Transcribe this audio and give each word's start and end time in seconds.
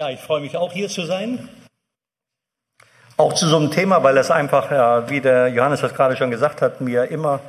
Ja, 0.00 0.08
ich 0.08 0.20
freue 0.20 0.40
mich 0.40 0.56
auch 0.56 0.72
hier 0.72 0.88
zu 0.88 1.04
sein. 1.04 1.46
Auch 3.18 3.34
zu 3.34 3.46
so 3.46 3.58
einem 3.58 3.70
Thema, 3.70 4.02
weil 4.02 4.16
es 4.16 4.30
einfach, 4.30 4.70
wie 5.10 5.20
der 5.20 5.48
Johannes 5.48 5.82
das 5.82 5.92
gerade 5.92 6.16
schon 6.16 6.30
gesagt 6.30 6.62
hat, 6.62 6.80
mir 6.80 7.10
immer 7.10 7.40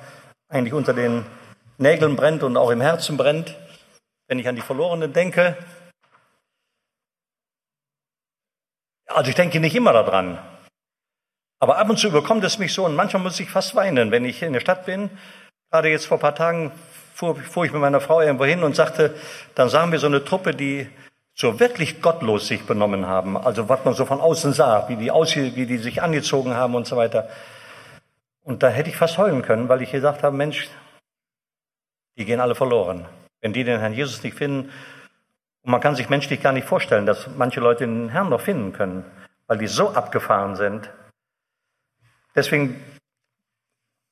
eigentlich 0.50 0.74
unter 0.74 0.94
den 0.94 1.26
Nägeln 1.78 2.18
brennt 2.18 2.44
und 2.44 2.58
auch 2.58 2.70
im 2.70 2.82
Herzen 2.82 3.16
brennt, 3.16 3.56
wenn 4.28 4.38
ich 4.38 4.50
an 4.50 4.58
die 4.58 4.62
Verlorenen 4.62 5.14
denke. 5.14 5.56
Also 9.08 9.30
ich 9.30 9.36
denke 9.36 9.62
nicht 9.62 9.76
immer 9.76 9.94
daran. 9.94 10.38
Aber 11.62 11.78
ab 11.78 11.90
und 11.90 12.00
zu 12.00 12.08
überkommt 12.08 12.44
es 12.44 12.58
mich 12.58 12.74
so 12.74 12.84
und 12.84 12.96
manchmal 12.96 13.24
muss 13.24 13.40
ich 13.40 13.50
fast 13.50 13.76
weinen, 13.76 14.12
wenn 14.12 14.26
ich 14.26 14.42
in 14.42 14.52
der 14.52 14.60
Stadt 14.60 14.86
bin. 14.86 15.10
Gerade 15.72 15.88
jetzt 15.88 16.06
vor 16.06 16.18
ein 16.18 16.22
paar 16.22 16.36
Tagen 16.36 16.74
fuhr, 17.16 17.38
fuhr 17.38 17.64
ich 17.64 17.72
mit 17.72 17.80
meiner 17.80 18.02
Frau 18.02 18.20
irgendwo 18.20 18.44
hin 18.44 18.62
und 18.62 18.76
sagte, 18.76 19.16
dann 19.56 19.70
sahen 19.70 19.94
wir 19.94 20.00
so 20.00 20.08
eine 20.08 20.26
Truppe, 20.26 20.54
die 20.54 20.90
so 21.42 21.60
wirklich 21.60 22.04
gottlos 22.04 22.48
sich 22.48 22.68
benommen 22.68 23.08
haben, 23.08 23.36
also 23.36 23.68
was 23.68 23.84
man 23.84 23.96
so 23.96 24.06
von 24.06 24.22
außen 24.22 24.54
sah, 24.54 24.88
wie 24.90 24.96
die, 24.96 25.10
aussie 25.10 25.56
wie 25.56 25.66
die 25.66 25.80
sich 25.80 26.04
angezogen 26.04 26.54
haben 26.54 26.76
und 26.76 26.86
so 26.86 26.98
weiter. 26.98 27.30
Und 28.44 28.62
da 28.62 28.70
hätte 28.70 28.92
ich 28.92 28.96
fast 28.96 29.18
heulen 29.18 29.42
können, 29.42 29.68
weil 29.68 29.82
ich 29.82 29.92
gesagt 29.92 30.22
habe, 30.22 30.38
Mensch, 30.38 30.70
die 32.16 32.26
gehen 32.26 32.40
alle 32.40 32.54
verloren. 32.54 33.08
Wenn 33.42 33.54
die 33.54 33.64
den 33.64 33.80
Herrn 33.80 33.94
Jesus 33.94 34.22
nicht 34.22 34.38
finden, 34.38 34.70
und 35.64 35.72
man 35.72 35.82
kann 35.82 35.96
sich 35.96 36.10
menschlich 36.10 36.44
gar 36.44 36.54
nicht 36.54 36.68
vorstellen, 36.68 37.08
dass 37.08 37.28
manche 37.36 37.60
Leute 37.60 37.88
den 37.88 38.10
Herrn 38.10 38.30
noch 38.30 38.42
finden 38.42 38.72
können, 38.72 39.04
weil 39.48 39.58
die 39.58 39.68
so 39.68 39.90
abgefahren 39.90 40.56
sind. 40.56 40.92
Deswegen 42.36 42.84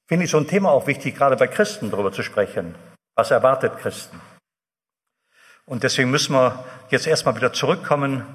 finde 0.07 0.25
ich 0.25 0.31
so 0.31 0.37
ein 0.37 0.47
Thema 0.47 0.71
auch 0.71 0.87
wichtig, 0.87 1.15
gerade 1.15 1.35
bei 1.35 1.47
Christen 1.47 1.91
darüber 1.91 2.11
zu 2.11 2.23
sprechen. 2.23 2.73
Was 3.13 3.29
erwartet 3.29 3.77
Christen? 3.77 4.19
Und 5.69 5.83
deswegen 5.83 6.09
müssen 6.09 6.33
wir 6.33 6.65
jetzt 6.89 7.05
erstmal 7.05 7.35
wieder 7.35 7.53
zurückkommen. 7.53 8.25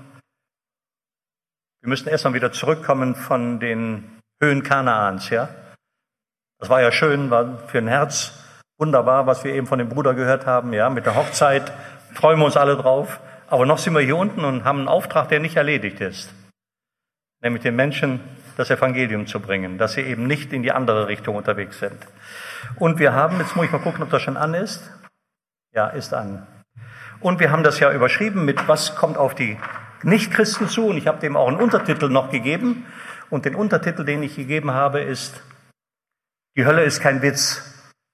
Wir 1.81 1.89
müssen 1.89 2.09
erstmal 2.09 2.35
wieder 2.35 2.53
zurückkommen 2.53 3.17
von 3.17 3.59
den 3.59 4.21
Höhen 4.41 4.63
Kanaans, 4.63 5.31
ja? 5.31 5.49
Das 6.61 6.69
war 6.69 6.81
ja 6.81 6.93
schön, 6.93 7.31
war 7.31 7.59
für 7.67 7.79
ein 7.79 7.89
Herz 7.89 8.33
wunderbar, 8.79 9.27
was 9.27 9.43
wir 9.43 9.53
eben 9.53 9.67
von 9.67 9.81
dem 9.81 9.89
Bruder 9.89 10.15
gehört 10.15 10.47
haben, 10.47 10.73
ja, 10.73 10.89
mit 10.91 11.07
der 11.07 11.17
Hochzeit. 11.17 11.73
Freuen 12.13 12.39
wir 12.39 12.45
uns 12.45 12.57
alle 12.57 12.77
drauf. 12.77 13.21
Aber 13.49 13.67
noch 13.67 13.79
sind 13.79 13.95
wir 13.95 14.01
hier 14.01 14.17
unten 14.17 14.45
und 14.45 14.63
haben 14.63 14.79
einen 14.79 14.89
Auftrag, 14.89 15.29
der 15.29 15.41
nicht 15.41 15.57
erledigt 15.57 16.01
ist. 16.01 16.33
Nämlich 17.43 17.65
den 17.65 17.75
Menschen 17.75 18.21
das 18.57 18.71
Evangelium 18.71 19.27
zu 19.27 19.41
bringen, 19.41 19.77
dass 19.77 19.95
sie 19.95 20.03
eben 20.03 20.29
nicht 20.29 20.53
in 20.53 20.63
die 20.63 20.71
andere 20.71 21.09
Richtung 21.09 21.35
unterwegs 21.35 21.81
sind. 21.81 21.99
Und 22.77 23.01
wir 23.01 23.13
haben, 23.13 23.41
jetzt 23.41 23.57
muss 23.57 23.67
ich 23.67 23.73
mal 23.73 23.81
gucken, 23.81 24.05
ob 24.05 24.11
das 24.11 24.23
schon 24.23 24.37
an 24.37 24.55
ist. 24.55 24.89
Ja, 25.73 25.89
ist 25.89 26.15
an. 26.15 26.47
Und 27.25 27.41
wir 27.41 27.51
haben 27.51 27.63
das 27.63 27.81
ja 27.81 27.91
überschrieben 27.91 28.45
mit 28.45 28.69
Was 28.69 28.97
kommt 28.97 29.17
auf 29.17 29.35
die 29.35 29.59
Nichtchristen 30.03 30.69
zu? 30.69 30.89
Und 30.89 30.99
ich 30.99 31.07
habe 31.07 31.21
dem 31.21 31.39
auch 31.39 31.49
einen 31.49 31.57
Untertitel 31.57 32.11
noch 32.11 32.31
gegeben. 32.31 32.85
Und 33.31 33.47
den 33.47 33.55
Untertitel, 33.55 34.05
den 34.05 34.23
ich 34.23 34.37
gegeben 34.37 34.73
habe, 34.73 35.01
ist 35.01 35.43
Die 36.55 36.67
Hölle 36.67 36.85
ist 36.85 37.01
kein 37.01 37.23
Witz, 37.23 37.63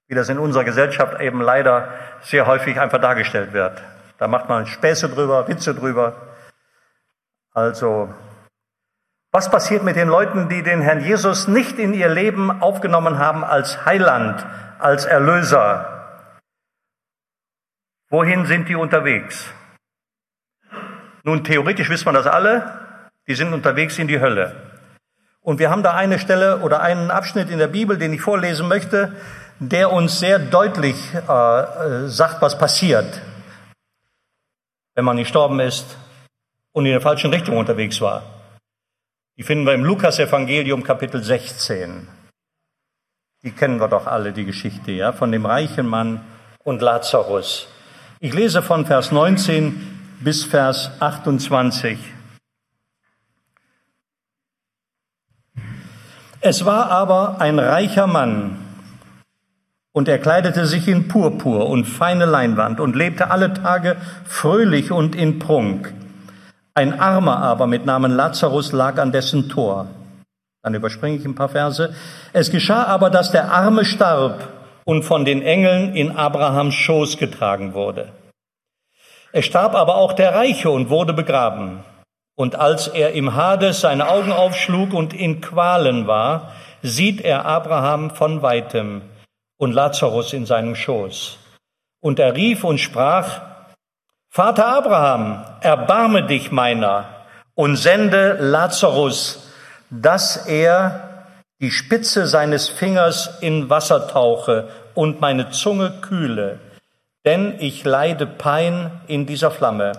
wie 0.06 0.14
das 0.14 0.28
in 0.28 0.38
unserer 0.38 0.62
Gesellschaft 0.62 1.20
eben 1.20 1.40
leider 1.40 1.88
sehr 2.20 2.46
häufig 2.46 2.78
einfach 2.78 3.00
dargestellt 3.00 3.52
wird. 3.52 3.82
Da 4.18 4.28
macht 4.28 4.48
man 4.48 4.68
Späße 4.68 5.08
drüber, 5.08 5.48
Witze 5.48 5.74
drüber. 5.74 6.14
Also, 7.52 8.14
was 9.32 9.50
passiert 9.50 9.82
mit 9.82 9.96
den 9.96 10.06
Leuten, 10.06 10.48
die 10.48 10.62
den 10.62 10.82
Herrn 10.82 11.00
Jesus 11.00 11.48
nicht 11.48 11.80
in 11.80 11.94
ihr 11.94 12.08
Leben 12.08 12.62
aufgenommen 12.62 13.18
haben 13.18 13.42
als 13.42 13.84
Heiland, 13.84 14.46
als 14.78 15.04
Erlöser? 15.04 15.99
Wohin 18.10 18.44
sind 18.44 18.68
die 18.68 18.74
unterwegs? 18.74 19.54
Nun, 21.22 21.44
theoretisch 21.44 21.88
wissen 21.88 22.06
wir 22.06 22.12
das 22.12 22.26
alle. 22.26 23.08
Die 23.28 23.36
sind 23.36 23.52
unterwegs 23.52 23.98
in 24.00 24.08
die 24.08 24.18
Hölle. 24.18 24.80
Und 25.40 25.60
wir 25.60 25.70
haben 25.70 25.84
da 25.84 25.94
eine 25.94 26.18
Stelle 26.18 26.58
oder 26.58 26.80
einen 26.80 27.12
Abschnitt 27.12 27.50
in 27.50 27.58
der 27.58 27.68
Bibel, 27.68 27.96
den 27.98 28.12
ich 28.12 28.20
vorlesen 28.20 28.66
möchte, 28.66 29.14
der 29.60 29.92
uns 29.92 30.18
sehr 30.18 30.40
deutlich 30.40 30.96
äh, 31.14 31.60
äh 31.62 32.08
sagt, 32.08 32.42
was 32.42 32.58
passiert, 32.58 33.22
wenn 34.94 35.04
man 35.04 35.16
gestorben 35.16 35.60
ist 35.60 35.96
und 36.72 36.86
in 36.86 36.92
der 36.92 37.00
falschen 37.00 37.30
Richtung 37.30 37.58
unterwegs 37.58 38.00
war. 38.00 38.22
Die 39.36 39.44
finden 39.44 39.66
wir 39.66 39.74
im 39.74 39.84
Lukas-Evangelium 39.84 40.82
Kapitel 40.82 41.22
16. 41.22 42.08
Die 43.42 43.52
kennen 43.52 43.80
wir 43.80 43.88
doch 43.88 44.06
alle, 44.06 44.32
die 44.32 44.44
Geschichte, 44.44 44.90
ja, 44.90 45.12
von 45.12 45.30
dem 45.30 45.46
reichen 45.46 45.86
Mann 45.86 46.24
und 46.64 46.82
Lazarus. 46.82 47.68
Ich 48.22 48.34
lese 48.34 48.60
von 48.60 48.84
Vers 48.84 49.12
19 49.12 49.80
bis 50.20 50.44
Vers 50.44 50.90
28. 51.00 51.98
Es 56.42 56.66
war 56.66 56.90
aber 56.90 57.40
ein 57.40 57.58
reicher 57.58 58.06
Mann, 58.06 58.58
und 59.92 60.06
er 60.06 60.18
kleidete 60.18 60.66
sich 60.66 60.86
in 60.86 61.08
Purpur 61.08 61.70
und 61.70 61.86
feine 61.86 62.26
Leinwand 62.26 62.78
und 62.78 62.94
lebte 62.94 63.30
alle 63.30 63.54
Tage 63.54 63.96
fröhlich 64.26 64.92
und 64.92 65.16
in 65.16 65.38
Prunk. 65.38 65.94
Ein 66.74 67.00
Armer 67.00 67.38
aber 67.38 67.66
mit 67.66 67.86
Namen 67.86 68.12
Lazarus 68.12 68.72
lag 68.72 68.98
an 68.98 69.12
dessen 69.12 69.48
Tor. 69.48 69.86
Dann 70.62 70.74
überspringe 70.74 71.16
ich 71.16 71.24
ein 71.24 71.34
paar 71.34 71.48
Verse. 71.48 71.94
Es 72.34 72.50
geschah 72.50 72.84
aber, 72.84 73.08
dass 73.08 73.32
der 73.32 73.50
Arme 73.50 73.86
starb 73.86 74.59
und 74.90 75.04
von 75.04 75.24
den 75.24 75.40
Engeln 75.40 75.94
in 75.94 76.16
Abrahams 76.16 76.74
Schoß 76.74 77.16
getragen 77.16 77.74
wurde. 77.74 78.08
Es 79.30 79.46
starb 79.46 79.76
aber 79.76 79.94
auch 79.94 80.14
der 80.14 80.34
Reiche 80.34 80.68
und 80.68 80.90
wurde 80.90 81.12
begraben. 81.12 81.84
Und 82.34 82.56
als 82.56 82.88
er 82.88 83.12
im 83.12 83.36
Hades 83.36 83.82
seine 83.82 84.08
Augen 84.08 84.32
aufschlug 84.32 84.92
und 84.92 85.14
in 85.14 85.40
Qualen 85.40 86.08
war, 86.08 86.50
sieht 86.82 87.20
er 87.20 87.44
Abraham 87.44 88.10
von 88.10 88.42
weitem 88.42 89.02
und 89.58 89.74
Lazarus 89.74 90.32
in 90.32 90.44
seinem 90.44 90.74
Schoß. 90.74 91.38
Und 92.00 92.18
er 92.18 92.34
rief 92.34 92.64
und 92.64 92.78
sprach, 92.78 93.42
Vater 94.28 94.66
Abraham, 94.66 95.44
erbarme 95.60 96.26
dich 96.26 96.50
meiner 96.50 97.04
und 97.54 97.76
sende 97.76 98.38
Lazarus, 98.40 99.52
dass 99.88 100.48
er 100.48 101.10
die 101.60 101.70
Spitze 101.70 102.26
seines 102.26 102.68
Fingers 102.68 103.38
in 103.40 103.68
Wasser 103.68 104.08
tauche 104.08 104.68
und 104.94 105.20
meine 105.20 105.50
Zunge 105.50 105.92
kühle, 106.00 106.58
denn 107.24 107.54
ich 107.58 107.84
leide 107.84 108.26
Pein 108.26 108.90
in 109.06 109.26
dieser 109.26 109.50
Flamme. 109.50 109.92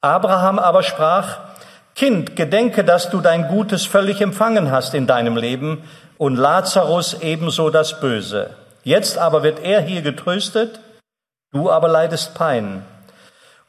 Abraham 0.00 0.58
aber 0.58 0.82
sprach, 0.82 1.38
Kind, 1.94 2.36
gedenke, 2.36 2.84
dass 2.84 3.10
du 3.10 3.20
dein 3.20 3.48
Gutes 3.48 3.84
völlig 3.84 4.20
empfangen 4.20 4.70
hast 4.70 4.94
in 4.94 5.08
deinem 5.08 5.36
Leben 5.36 5.82
und 6.16 6.36
Lazarus 6.36 7.22
ebenso 7.22 7.70
das 7.70 7.98
Böse. 8.00 8.54
Jetzt 8.84 9.18
aber 9.18 9.42
wird 9.42 9.58
er 9.58 9.80
hier 9.80 10.02
getröstet, 10.02 10.78
du 11.52 11.70
aber 11.70 11.88
leidest 11.88 12.34
Pein. 12.34 12.84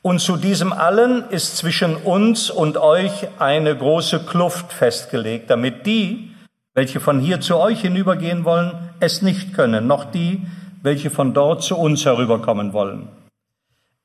Und 0.01 0.19
zu 0.19 0.37
diesem 0.37 0.71
allen 0.71 1.29
ist 1.29 1.57
zwischen 1.57 1.95
uns 1.95 2.49
und 2.49 2.77
euch 2.77 3.27
eine 3.39 3.75
große 3.75 4.19
Kluft 4.19 4.71
festgelegt, 4.71 5.49
damit 5.49 5.85
die, 5.85 6.33
welche 6.73 6.99
von 6.99 7.19
hier 7.19 7.41
zu 7.41 7.57
euch 7.57 7.81
hinübergehen 7.81 8.45
wollen, 8.45 8.88
es 8.99 9.21
nicht 9.21 9.53
können, 9.53 9.87
noch 9.87 10.05
die, 10.05 10.45
welche 10.81 11.09
von 11.09 11.33
dort 11.33 11.63
zu 11.63 11.77
uns 11.77 12.05
herüberkommen 12.05 12.73
wollen. 12.73 13.07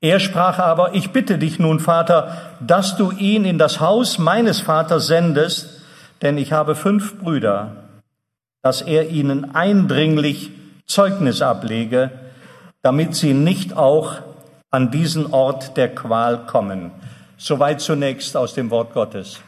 Er 0.01 0.21
sprach 0.21 0.59
aber, 0.59 0.95
ich 0.95 1.13
bitte 1.13 1.39
dich 1.39 1.59
nun, 1.59 1.81
Vater, 1.81 2.37
dass 2.61 2.97
du 2.97 3.11
ihn 3.11 3.45
in 3.45 3.59
das 3.59 3.81
Haus 3.81 4.19
meines 4.19 4.61
Vaters 4.61 5.07
sendest, 5.07 5.81
denn 6.21 6.37
ich 6.37 6.53
habe 6.53 6.75
fünf 6.75 7.19
Brüder, 7.19 7.73
dass 8.63 8.83
er 8.83 9.09
ihnen 9.09 9.55
eindringlich 9.55 10.51
Zeugnis 10.87 11.41
ablege, 11.41 12.11
damit 12.83 13.15
sie 13.15 13.33
nicht 13.33 13.77
auch 13.77 14.17
an 14.71 14.91
diesen 14.91 15.33
Ort 15.33 15.77
der 15.77 15.95
Qual 15.95 16.45
kommen. 16.47 16.91
Soweit 17.39 17.81
zunächst 17.81 18.37
aus 18.37 18.55
dem 18.55 18.71
Wort 18.71 18.93
Gottes. 18.93 19.41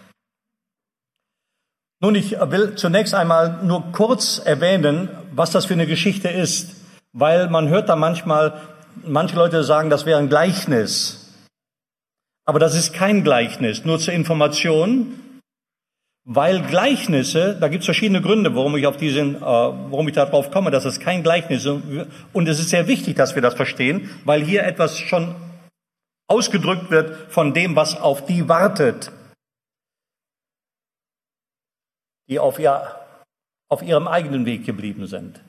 Nun, 2.00 2.14
ich 2.14 2.32
will 2.32 2.74
zunächst 2.74 3.14
einmal 3.14 3.60
nur 3.62 3.92
kurz 3.92 4.38
erwähnen, 4.44 5.08
was 5.32 5.50
das 5.50 5.64
für 5.64 5.74
eine 5.74 5.86
Geschichte 5.86 6.28
ist, 6.28 6.76
weil 7.12 7.48
man 7.48 7.68
hört 7.68 7.88
da 7.88 7.96
manchmal, 7.96 8.60
manche 9.06 9.36
Leute 9.36 9.64
sagen, 9.64 9.88
das 9.88 10.04
wäre 10.04 10.18
ein 10.18 10.28
Gleichnis. 10.28 11.34
Aber 12.44 12.58
das 12.58 12.74
ist 12.74 12.92
kein 12.92 13.24
Gleichnis, 13.24 13.86
nur 13.86 13.98
zur 13.98 14.12
Information, 14.12 15.18
weil 16.24 16.60
Gleichnisse, 16.60 17.56
da 17.58 17.68
gibt 17.68 17.80
es 17.80 17.86
verschiedene 17.86 18.20
Gründe, 18.20 18.54
warum 18.54 18.76
ich 18.76 18.86
auf 18.86 18.98
diesen, 18.98 19.36
äh, 19.36 19.40
warum 19.40 20.06
ich 20.08 20.14
darauf 20.14 20.50
komme, 20.50 20.70
dass 20.70 20.84
es 20.84 21.00
kein 21.00 21.22
Gleichnis 21.22 21.64
ist. 21.64 21.82
Und 22.32 22.48
es 22.48 22.58
ist 22.58 22.70
sehr 22.70 22.88
wichtig, 22.88 23.16
dass 23.16 23.34
wir 23.36 23.42
das 23.42 23.54
verstehen, 23.54 24.10
weil 24.24 24.42
hier 24.42 24.64
etwas 24.64 24.98
schon 24.98 25.34
ausgedrückt 26.28 26.90
wird 26.90 27.16
von 27.30 27.54
dem, 27.54 27.74
was 27.74 27.98
auf 27.98 28.26
die 28.26 28.48
wartet. 28.48 29.12
Die 32.28 32.38
auf, 32.38 32.58
ihr, 32.58 32.94
auf 33.68 33.82
ihrem 33.82 34.08
eigenen 34.08 34.46
Weg 34.46 34.64
geblieben 34.64 35.06
sind. 35.06 35.42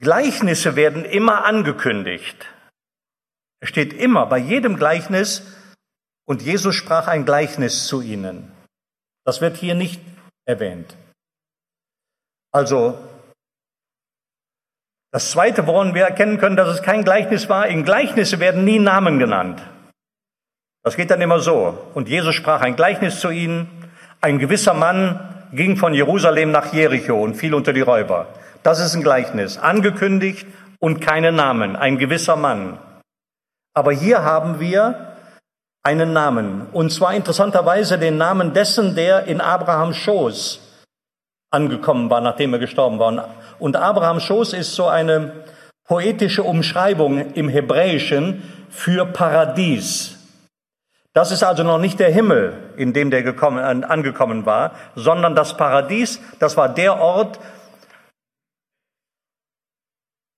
Gleichnisse 0.00 0.76
werden 0.76 1.04
immer 1.04 1.44
angekündigt. 1.44 2.46
Es 3.60 3.68
steht 3.68 3.92
immer 3.92 4.26
bei 4.26 4.38
jedem 4.38 4.76
Gleichnis 4.76 5.42
Und 6.24 6.42
Jesus 6.42 6.74
sprach 6.74 7.08
ein 7.08 7.24
Gleichnis 7.24 7.86
zu 7.86 8.00
ihnen. 8.00 8.52
Das 9.24 9.40
wird 9.40 9.56
hier 9.56 9.74
nicht 9.74 10.00
erwähnt. 10.44 10.96
Also, 12.52 12.98
das 15.10 15.30
Zweite, 15.30 15.66
woran 15.66 15.94
wir 15.94 16.04
erkennen 16.04 16.38
können, 16.38 16.56
dass 16.56 16.68
es 16.68 16.82
kein 16.82 17.04
Gleichnis 17.04 17.48
war, 17.48 17.66
in 17.66 17.84
Gleichnisse 17.84 18.40
werden 18.40 18.64
nie 18.64 18.78
Namen 18.78 19.18
genannt. 19.18 19.62
Das 20.82 20.96
geht 20.96 21.10
dann 21.10 21.20
immer 21.20 21.40
so. 21.40 21.90
Und 21.94 22.08
Jesus 22.08 22.34
sprach 22.34 22.60
ein 22.60 22.76
Gleichnis 22.76 23.20
zu 23.20 23.30
ihnen. 23.30 23.68
Ein 24.20 24.38
gewisser 24.38 24.74
Mann 24.74 25.31
ging 25.52 25.76
von 25.76 25.94
Jerusalem 25.94 26.50
nach 26.50 26.72
Jericho 26.72 27.22
und 27.22 27.34
fiel 27.34 27.54
unter 27.54 27.72
die 27.72 27.80
Räuber. 27.80 28.26
Das 28.62 28.80
ist 28.80 28.94
ein 28.94 29.02
Gleichnis. 29.02 29.58
Angekündigt 29.58 30.46
und 30.78 31.00
keine 31.00 31.32
Namen. 31.32 31.76
Ein 31.76 31.98
gewisser 31.98 32.36
Mann. 32.36 32.78
Aber 33.74 33.92
hier 33.92 34.22
haben 34.22 34.60
wir 34.60 35.16
einen 35.82 36.12
Namen. 36.12 36.66
Und 36.72 36.90
zwar 36.92 37.14
interessanterweise 37.14 37.98
den 37.98 38.16
Namen 38.16 38.52
dessen, 38.52 38.94
der 38.94 39.24
in 39.24 39.40
Abrahams 39.40 39.96
Schoß 39.96 40.60
angekommen 41.50 42.08
war, 42.08 42.20
nachdem 42.20 42.52
er 42.54 42.58
gestorben 42.58 42.98
war. 42.98 43.28
Und 43.58 43.76
Abrahams 43.76 44.22
Schoß 44.22 44.54
ist 44.54 44.74
so 44.74 44.86
eine 44.86 45.32
poetische 45.84 46.42
Umschreibung 46.42 47.32
im 47.34 47.48
Hebräischen 47.48 48.42
für 48.70 49.04
Paradies. 49.04 50.21
Das 51.14 51.30
ist 51.30 51.42
also 51.42 51.62
noch 51.62 51.78
nicht 51.78 52.00
der 52.00 52.10
Himmel, 52.10 52.72
in 52.76 52.92
dem 52.94 53.10
der 53.10 53.22
gekommen, 53.22 53.84
angekommen 53.84 54.46
war, 54.46 54.72
sondern 54.94 55.34
das 55.34 55.56
Paradies, 55.56 56.20
das 56.38 56.56
war 56.56 56.70
der 56.70 56.98
Ort, 56.98 57.38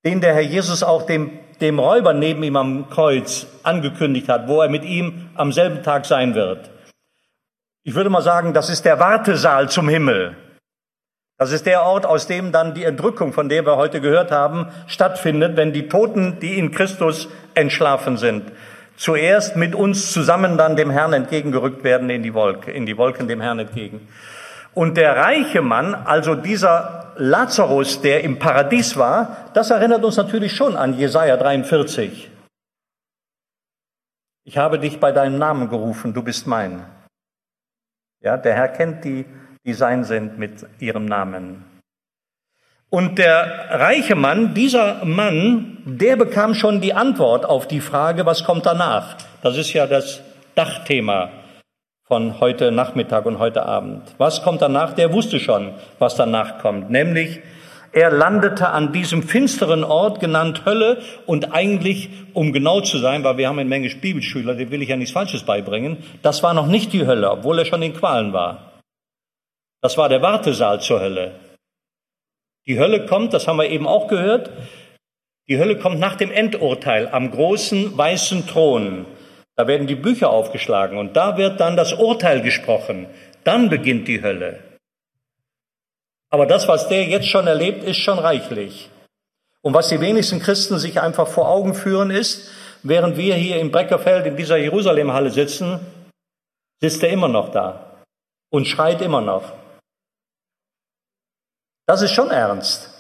den 0.05 0.21
der 0.21 0.35
Herr 0.35 0.43
Jesus 0.43 0.83
auch 0.83 1.07
dem, 1.07 1.39
dem 1.61 1.79
Räuber 1.79 2.13
neben 2.13 2.43
ihm 2.43 2.57
am 2.57 2.91
Kreuz 2.91 3.47
angekündigt 3.63 4.29
hat, 4.29 4.49
wo 4.49 4.61
er 4.61 4.69
mit 4.69 4.85
ihm 4.85 5.31
am 5.35 5.53
selben 5.53 5.83
Tag 5.83 6.07
sein 6.07 6.35
wird. 6.35 6.71
Ich 7.85 7.95
würde 7.95 8.11
mal 8.11 8.23
sagen, 8.23 8.53
das 8.53 8.69
ist 8.69 8.85
der 8.85 8.99
Wartesaal 8.99 9.71
zum 9.71 9.89
Himmel. 9.89 10.37
Das 11.39 11.53
ist 11.53 11.67
der 11.67 11.83
Ort, 11.83 12.07
aus 12.07 12.27
dem 12.27 12.53
dann 12.53 12.75
die 12.75 12.85
Entrückung, 12.85 13.33
von 13.33 13.49
der 13.49 13.67
wir 13.67 13.77
heute 13.77 14.01
gehört 14.01 14.31
haben, 14.31 14.69
stattfindet, 14.87 15.57
wenn 15.57 15.73
die 15.73 15.89
Toten, 15.89 16.39
die 16.41 16.59
in 16.59 16.71
Christus 16.71 17.29
entschlafen 17.55 18.17
sind, 18.17 18.53
zuerst 18.97 19.57
mit 19.57 19.75
uns 19.75 20.13
zusammen 20.13 20.57
dann 20.57 20.77
dem 20.77 20.91
Herrn 20.91 21.13
entgegengerückt 21.13 21.85
werden 21.85 22.11
in 22.11 22.23
die 22.23 22.35
Wolke, 22.35 22.71
in 22.71 22.87
die 22.87 22.97
Wolken 22.97 23.29
dem 23.29 23.41
Herrn 23.41 23.59
entgegen. 23.59 24.09
Und 24.75 24.97
der 24.97 25.17
reiche 25.17 25.63
Mann, 25.63 25.95
also 25.95 26.35
dieser 26.35 27.13
Lazarus, 27.17 28.01
der 28.01 28.25
im 28.25 28.39
Paradies 28.39 28.97
war, 28.97 29.51
das 29.55 29.71
erinnert 29.71 30.05
uns 30.05 30.17
natürlich 30.17 30.53
schon 30.53 30.77
an 30.77 30.95
Jesaja 30.95 31.37
43. 31.37 32.31
Ich 34.47 34.59
habe 34.59 34.79
dich 34.79 35.01
bei 35.01 35.13
deinem 35.13 35.39
Namen 35.39 35.69
gerufen, 35.69 36.13
du 36.13 36.23
bist 36.23 36.47
mein. 36.47 36.85
Ja, 38.21 38.37
der 38.37 38.55
Herr 38.55 38.69
kennt 38.69 39.05
die, 39.05 39.27
die 39.65 39.75
sein 39.75 40.05
sind 40.05 40.39
mit 40.39 40.67
ihrem 40.81 41.07
Namen. 41.07 41.65
Und 42.95 43.19
der 43.19 43.71
reiche 43.71 44.15
Mann, 44.15 44.55
dieser 44.55 45.05
Mann, 45.05 45.79
der 45.85 46.15
bekam 46.15 46.55
schon 46.55 46.81
die 46.81 46.95
Antwort 46.95 47.45
auf 47.45 47.67
die 47.67 47.81
Frage, 47.81 48.25
was 48.25 48.45
kommt 48.45 48.67
danach? 48.67 49.17
Das 49.43 49.57
ist 49.57 49.73
ja 49.73 49.89
das 49.89 50.23
Dachthema 50.55 51.31
von 52.07 52.39
heute 52.39 52.71
Nachmittag 52.71 53.27
und 53.27 53.41
heute 53.41 53.67
Abend. 53.67 54.15
Was 54.19 54.45
kommt 54.45 54.63
danach? 54.63 54.93
Der 54.93 55.13
wusste 55.13 55.41
schon, 55.41 55.73
was 55.99 56.15
danach 56.15 56.61
kommt. 56.61 56.89
Nämlich, 56.89 57.41
er 57.91 58.13
landete 58.13 58.69
an 58.69 58.93
diesem 58.93 59.25
finsteren 59.25 59.83
Ort, 59.83 60.21
genannt 60.21 60.63
Hölle, 60.65 60.99
und 61.27 61.53
eigentlich, 61.53 62.11
um 62.33 62.53
genau 62.53 62.81
zu 62.81 62.99
sein, 62.99 63.25
weil 63.25 63.39
wir 63.39 63.49
haben 63.49 63.59
eine 63.59 63.69
Menge 63.69 63.89
Bibelschüler, 63.89 64.55
dem 64.55 64.71
will 64.71 64.83
ich 64.83 64.91
ja 64.91 64.97
nichts 64.97 65.13
Falsches 65.13 65.43
beibringen, 65.43 65.97
das 66.23 66.45
war 66.45 66.55
noch 66.55 66.69
nicht 66.69 66.93
die 66.93 67.09
Hölle, 67.09 67.29
obwohl 67.29 67.59
er 67.59 67.65
schon 67.65 67.83
in 67.83 67.93
Qualen 67.93 68.33
war. 68.33 68.71
Das 69.81 69.99
war 69.99 70.09
der 70.09 70.23
Wartesaal 70.23 70.81
zur 70.81 71.01
Hölle. 71.01 71.33
Die 72.67 72.79
Hölle 72.79 73.07
kommt, 73.07 73.35
das 73.35 73.47
haben 73.47 73.59
wir 73.59 73.69
eben 73.69 73.87
auch 73.87 74.09
gehört, 74.09 74.51
die 75.49 75.59
Hölle 75.59 75.79
kommt 75.79 75.99
nach 75.99 76.17
dem 76.17 76.31
Endurteil 76.31 77.09
am 77.09 77.31
großen 77.31 77.97
weißen 77.97 78.47
Thron. 78.47 79.05
Da 79.57 79.67
werden 79.67 79.87
die 79.87 79.95
Bücher 79.95 80.31
aufgeschlagen 80.31 80.97
und 80.97 81.15
da 81.15 81.37
wird 81.37 81.61
dann 81.61 81.77
das 81.77 81.93
Urteil 81.93 82.41
gesprochen. 82.41 83.07
Dann 83.45 83.69
beginnt 83.69 84.09
die 84.09 84.23
Hölle. 84.23 84.61
Aber 86.31 86.47
das, 86.47 86.67
was 86.67 86.89
der 86.89 87.05
jetzt 87.05 87.29
schon 87.29 87.47
erlebt, 87.47 87.85
ist 87.85 87.99
schon 87.99 88.19
reichlich. 88.19 88.89
Und 89.61 89.75
was 89.75 89.91
die 89.91 90.01
wenigsten 90.01 90.41
Christen 90.41 90.79
sich 90.79 91.01
einfach 91.01 91.29
vor 91.29 91.49
Augen 91.49 91.75
führen, 91.75 92.11
ist, 92.11 92.51
während 92.83 93.17
wir 93.17 93.35
hier 93.35 93.61
im 93.61 93.71
Breckerfeld 93.71 94.27
in 94.27 94.37
dieser 94.37 94.57
Jerusalemhalle 94.57 95.31
sitzen, 95.31 95.81
sitzt 96.81 97.03
er 97.03 97.11
immer 97.11 97.29
noch 97.29 97.51
da 97.51 98.03
und 98.51 98.67
schreit 98.67 99.01
immer 99.03 99.21
noch. 99.21 99.53
Das 101.87 102.01
ist 102.03 102.13
schon 102.13 102.31
ernst, 102.31 102.91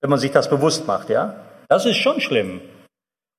wenn 0.00 0.10
man 0.10 0.18
sich 0.18 0.30
das 0.30 0.50
bewusst 0.50 0.86
macht, 0.86 1.08
ja? 1.08 1.36
Das 1.68 1.86
ist 1.86 1.96
schon 1.96 2.20
schlimm. 2.20 2.60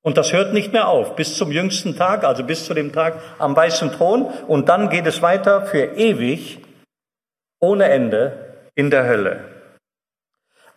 Und 0.02 0.18
das 0.18 0.32
hört 0.32 0.52
nicht 0.52 0.72
mehr 0.72 0.88
auf 0.88 1.16
bis 1.16 1.36
zum 1.36 1.50
jüngsten 1.50 1.96
Tag, 1.96 2.24
also 2.24 2.44
bis 2.44 2.66
zu 2.66 2.74
dem 2.74 2.92
Tag 2.92 3.14
am 3.38 3.56
weißen 3.56 3.92
Thron. 3.92 4.26
Und 4.48 4.68
dann 4.68 4.90
geht 4.90 5.06
es 5.06 5.22
weiter 5.22 5.62
für 5.62 5.96
ewig, 5.96 6.60
ohne 7.60 7.88
Ende, 7.88 8.54
in 8.74 8.90
der 8.90 9.06
Hölle. 9.06 9.40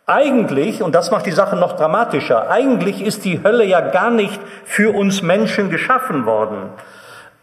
Eigentlich, 0.05 0.81
und 0.81 0.95
das 0.95 1.11
macht 1.11 1.25
die 1.25 1.31
Sache 1.31 1.57
noch 1.57 1.73
dramatischer, 1.73 2.49
eigentlich 2.49 3.01
ist 3.01 3.25
die 3.25 3.43
Hölle 3.43 3.65
ja 3.65 3.81
gar 3.81 4.11
nicht 4.11 4.39
für 4.63 4.95
uns 4.95 5.21
Menschen 5.21 5.69
geschaffen 5.69 6.25
worden. 6.25 6.69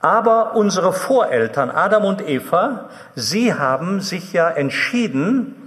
Aber 0.01 0.55
unsere 0.55 0.95
Voreltern, 0.95 1.71
Adam 1.71 2.05
und 2.05 2.27
Eva, 2.27 2.89
sie 3.15 3.53
haben 3.53 4.01
sich 4.01 4.33
ja 4.33 4.49
entschieden, 4.49 5.64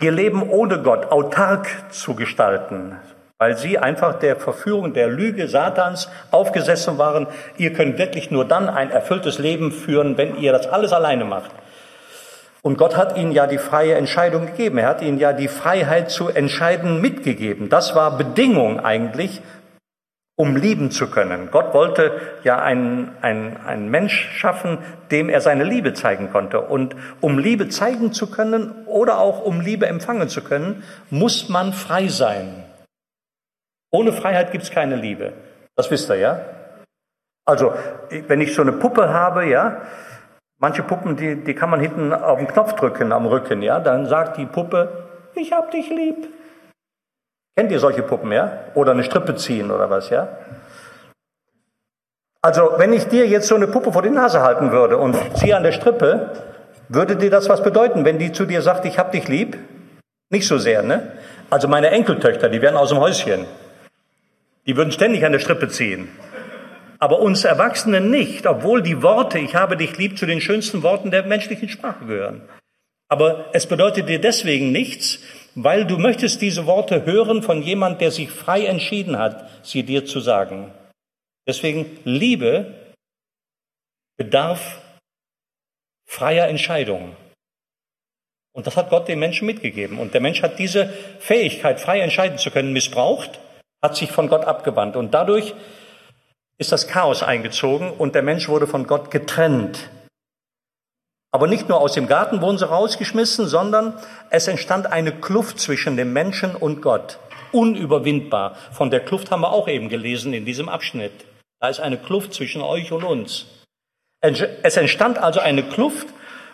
ihr 0.00 0.12
Leben 0.12 0.48
ohne 0.48 0.82
Gott 0.82 1.10
autark 1.10 1.68
zu 1.90 2.14
gestalten 2.14 2.98
weil 3.38 3.58
sie 3.58 3.78
einfach 3.78 4.18
der 4.20 4.36
Verführung, 4.36 4.94
der 4.94 5.08
Lüge 5.08 5.48
Satans 5.48 6.08
aufgesessen 6.30 6.96
waren. 6.96 7.26
Ihr 7.58 7.72
könnt 7.72 7.98
wirklich 7.98 8.30
nur 8.30 8.46
dann 8.46 8.68
ein 8.70 8.90
erfülltes 8.90 9.38
Leben 9.38 9.72
führen, 9.72 10.16
wenn 10.16 10.36
ihr 10.36 10.52
das 10.52 10.66
alles 10.66 10.92
alleine 10.92 11.24
macht. 11.24 11.50
Und 12.62 12.78
Gott 12.78 12.96
hat 12.96 13.18
ihnen 13.18 13.32
ja 13.32 13.46
die 13.46 13.58
freie 13.58 13.96
Entscheidung 13.96 14.46
gegeben. 14.46 14.78
Er 14.78 14.88
hat 14.88 15.02
ihnen 15.02 15.18
ja 15.18 15.34
die 15.34 15.48
Freiheit 15.48 16.10
zu 16.10 16.28
entscheiden 16.28 17.02
mitgegeben. 17.02 17.68
Das 17.68 17.94
war 17.94 18.16
Bedingung 18.16 18.80
eigentlich, 18.80 19.42
um 20.36 20.56
lieben 20.56 20.90
zu 20.90 21.08
können. 21.08 21.50
Gott 21.50 21.74
wollte 21.74 22.12
ja 22.42 22.60
einen, 22.60 23.12
einen, 23.20 23.56
einen 23.58 23.88
Mensch 23.88 24.30
schaffen, 24.36 24.78
dem 25.10 25.28
er 25.28 25.40
seine 25.40 25.64
Liebe 25.64 25.94
zeigen 25.94 26.32
konnte. 26.32 26.60
Und 26.60 26.96
um 27.20 27.38
Liebe 27.38 27.68
zeigen 27.68 28.12
zu 28.12 28.30
können 28.30 28.84
oder 28.86 29.18
auch 29.18 29.44
um 29.44 29.60
Liebe 29.60 29.86
empfangen 29.86 30.28
zu 30.28 30.42
können, 30.42 30.82
muss 31.10 31.48
man 31.48 31.72
frei 31.72 32.08
sein. 32.08 32.64
Ohne 33.92 34.12
Freiheit 34.12 34.50
gibt 34.50 34.64
es 34.64 34.70
keine 34.70 34.96
Liebe. 34.96 35.34
Das 35.76 35.90
wisst 35.90 36.10
ihr, 36.10 36.16
ja? 36.16 36.40
Also, 37.46 37.74
wenn 38.26 38.40
ich 38.40 38.54
so 38.54 38.62
eine 38.62 38.72
Puppe 38.72 39.10
habe, 39.10 39.46
ja, 39.46 39.82
manche 40.58 40.82
Puppen, 40.82 41.16
die, 41.16 41.36
die 41.44 41.54
kann 41.54 41.70
man 41.70 41.78
hinten 41.78 42.12
auf 42.12 42.38
den 42.38 42.48
Knopf 42.48 42.72
drücken 42.74 43.12
am 43.12 43.26
Rücken, 43.26 43.62
ja, 43.62 43.78
dann 43.78 44.06
sagt 44.06 44.38
die 44.38 44.46
Puppe, 44.46 45.04
ich 45.34 45.52
hab 45.52 45.70
dich 45.70 45.90
lieb. 45.90 46.28
Kennt 47.56 47.70
ihr 47.70 47.78
solche 47.78 48.02
Puppen, 48.02 48.32
ja? 48.32 48.64
Oder 48.74 48.92
eine 48.92 49.04
Strippe 49.04 49.36
ziehen 49.36 49.70
oder 49.70 49.88
was, 49.88 50.10
ja? 50.10 50.28
Also, 52.42 52.72
wenn 52.76 52.92
ich 52.92 53.06
dir 53.06 53.26
jetzt 53.26 53.46
so 53.46 53.54
eine 53.54 53.68
Puppe 53.68 53.92
vor 53.92 54.02
die 54.02 54.10
Nase 54.10 54.42
halten 54.42 54.72
würde 54.72 54.98
und 54.98 55.16
ziehe 55.36 55.56
an 55.56 55.62
der 55.62 55.72
Strippe, 55.72 56.30
würde 56.88 57.16
dir 57.16 57.30
das 57.30 57.48
was 57.48 57.62
bedeuten, 57.62 58.04
wenn 58.04 58.18
die 58.18 58.32
zu 58.32 58.44
dir 58.44 58.60
sagt, 58.60 58.84
ich 58.84 58.98
hab 58.98 59.12
dich 59.12 59.28
lieb? 59.28 59.56
Nicht 60.30 60.46
so 60.46 60.58
sehr, 60.58 60.82
ne? 60.82 61.12
Also 61.48 61.68
meine 61.68 61.90
Enkeltöchter, 61.90 62.48
die 62.48 62.60
wären 62.60 62.76
aus 62.76 62.90
dem 62.90 62.98
Häuschen. 62.98 63.46
Die 64.66 64.76
würden 64.76 64.92
ständig 64.92 65.24
an 65.24 65.32
der 65.32 65.38
Strippe 65.38 65.68
ziehen. 65.68 66.08
Aber 66.98 67.20
uns 67.20 67.44
Erwachsenen 67.44 68.10
nicht, 68.10 68.46
obwohl 68.46 68.82
die 68.82 69.02
Worte, 69.02 69.38
ich 69.38 69.54
habe 69.54 69.76
dich 69.76 69.96
lieb, 69.96 70.18
zu 70.18 70.26
den 70.26 70.40
schönsten 70.40 70.82
Worten 70.82 71.10
der 71.10 71.24
menschlichen 71.24 71.68
Sprache 71.68 72.04
gehören. 72.06 72.42
Aber 73.08 73.46
es 73.52 73.66
bedeutet 73.66 74.08
dir 74.08 74.20
deswegen 74.20 74.72
nichts, 74.72 75.20
weil 75.54 75.86
du 75.86 75.98
möchtest 75.98 76.42
diese 76.42 76.66
Worte 76.66 77.04
hören 77.06 77.42
von 77.42 77.62
jemand, 77.62 78.00
der 78.00 78.10
sich 78.10 78.30
frei 78.30 78.66
entschieden 78.66 79.18
hat, 79.18 79.48
sie 79.64 79.82
dir 79.82 80.04
zu 80.04 80.20
sagen. 80.20 80.72
Deswegen 81.46 81.98
Liebe 82.04 82.74
bedarf 84.16 84.80
freier 86.06 86.48
Entscheidung. 86.48 87.16
Und 88.52 88.66
das 88.66 88.76
hat 88.76 88.90
Gott 88.90 89.08
dem 89.08 89.18
Menschen 89.18 89.46
mitgegeben. 89.46 89.98
Und 89.98 90.14
der 90.14 90.20
Mensch 90.20 90.42
hat 90.42 90.58
diese 90.58 90.88
Fähigkeit, 91.18 91.80
frei 91.80 92.00
entscheiden 92.00 92.38
zu 92.38 92.50
können, 92.50 92.72
missbraucht 92.72 93.40
hat 93.82 93.96
sich 93.96 94.10
von 94.10 94.28
Gott 94.28 94.44
abgewandt. 94.44 94.96
Und 94.96 95.12
dadurch 95.12 95.54
ist 96.56 96.72
das 96.72 96.88
Chaos 96.88 97.22
eingezogen 97.22 97.90
und 97.90 98.14
der 98.14 98.22
Mensch 98.22 98.48
wurde 98.48 98.66
von 98.66 98.86
Gott 98.86 99.10
getrennt. 99.10 99.90
Aber 101.34 101.48
nicht 101.48 101.68
nur 101.68 101.80
aus 101.80 101.94
dem 101.94 102.06
Garten 102.06 102.42
wurden 102.42 102.58
sie 102.58 102.68
rausgeschmissen, 102.68 103.48
sondern 103.48 103.98
es 104.30 104.46
entstand 104.46 104.86
eine 104.92 105.10
Kluft 105.10 105.58
zwischen 105.58 105.96
dem 105.96 106.12
Menschen 106.12 106.54
und 106.54 106.80
Gott. 106.80 107.18
Unüberwindbar. 107.50 108.54
Von 108.70 108.92
der 108.92 109.00
Kluft 109.00 109.32
haben 109.32 109.40
wir 109.40 109.50
auch 109.50 109.66
eben 109.66 109.88
gelesen 109.88 110.32
in 110.32 110.44
diesem 110.44 110.68
Abschnitt. 110.68 111.24
Da 111.60 111.70
ist 111.70 111.80
eine 111.80 111.98
Kluft 111.98 112.34
zwischen 112.34 112.62
euch 112.62 112.92
und 112.92 113.02
uns. 113.02 113.46
Es 114.20 114.76
entstand 114.76 115.18
also 115.18 115.40
eine 115.40 115.64
Kluft 115.64 116.06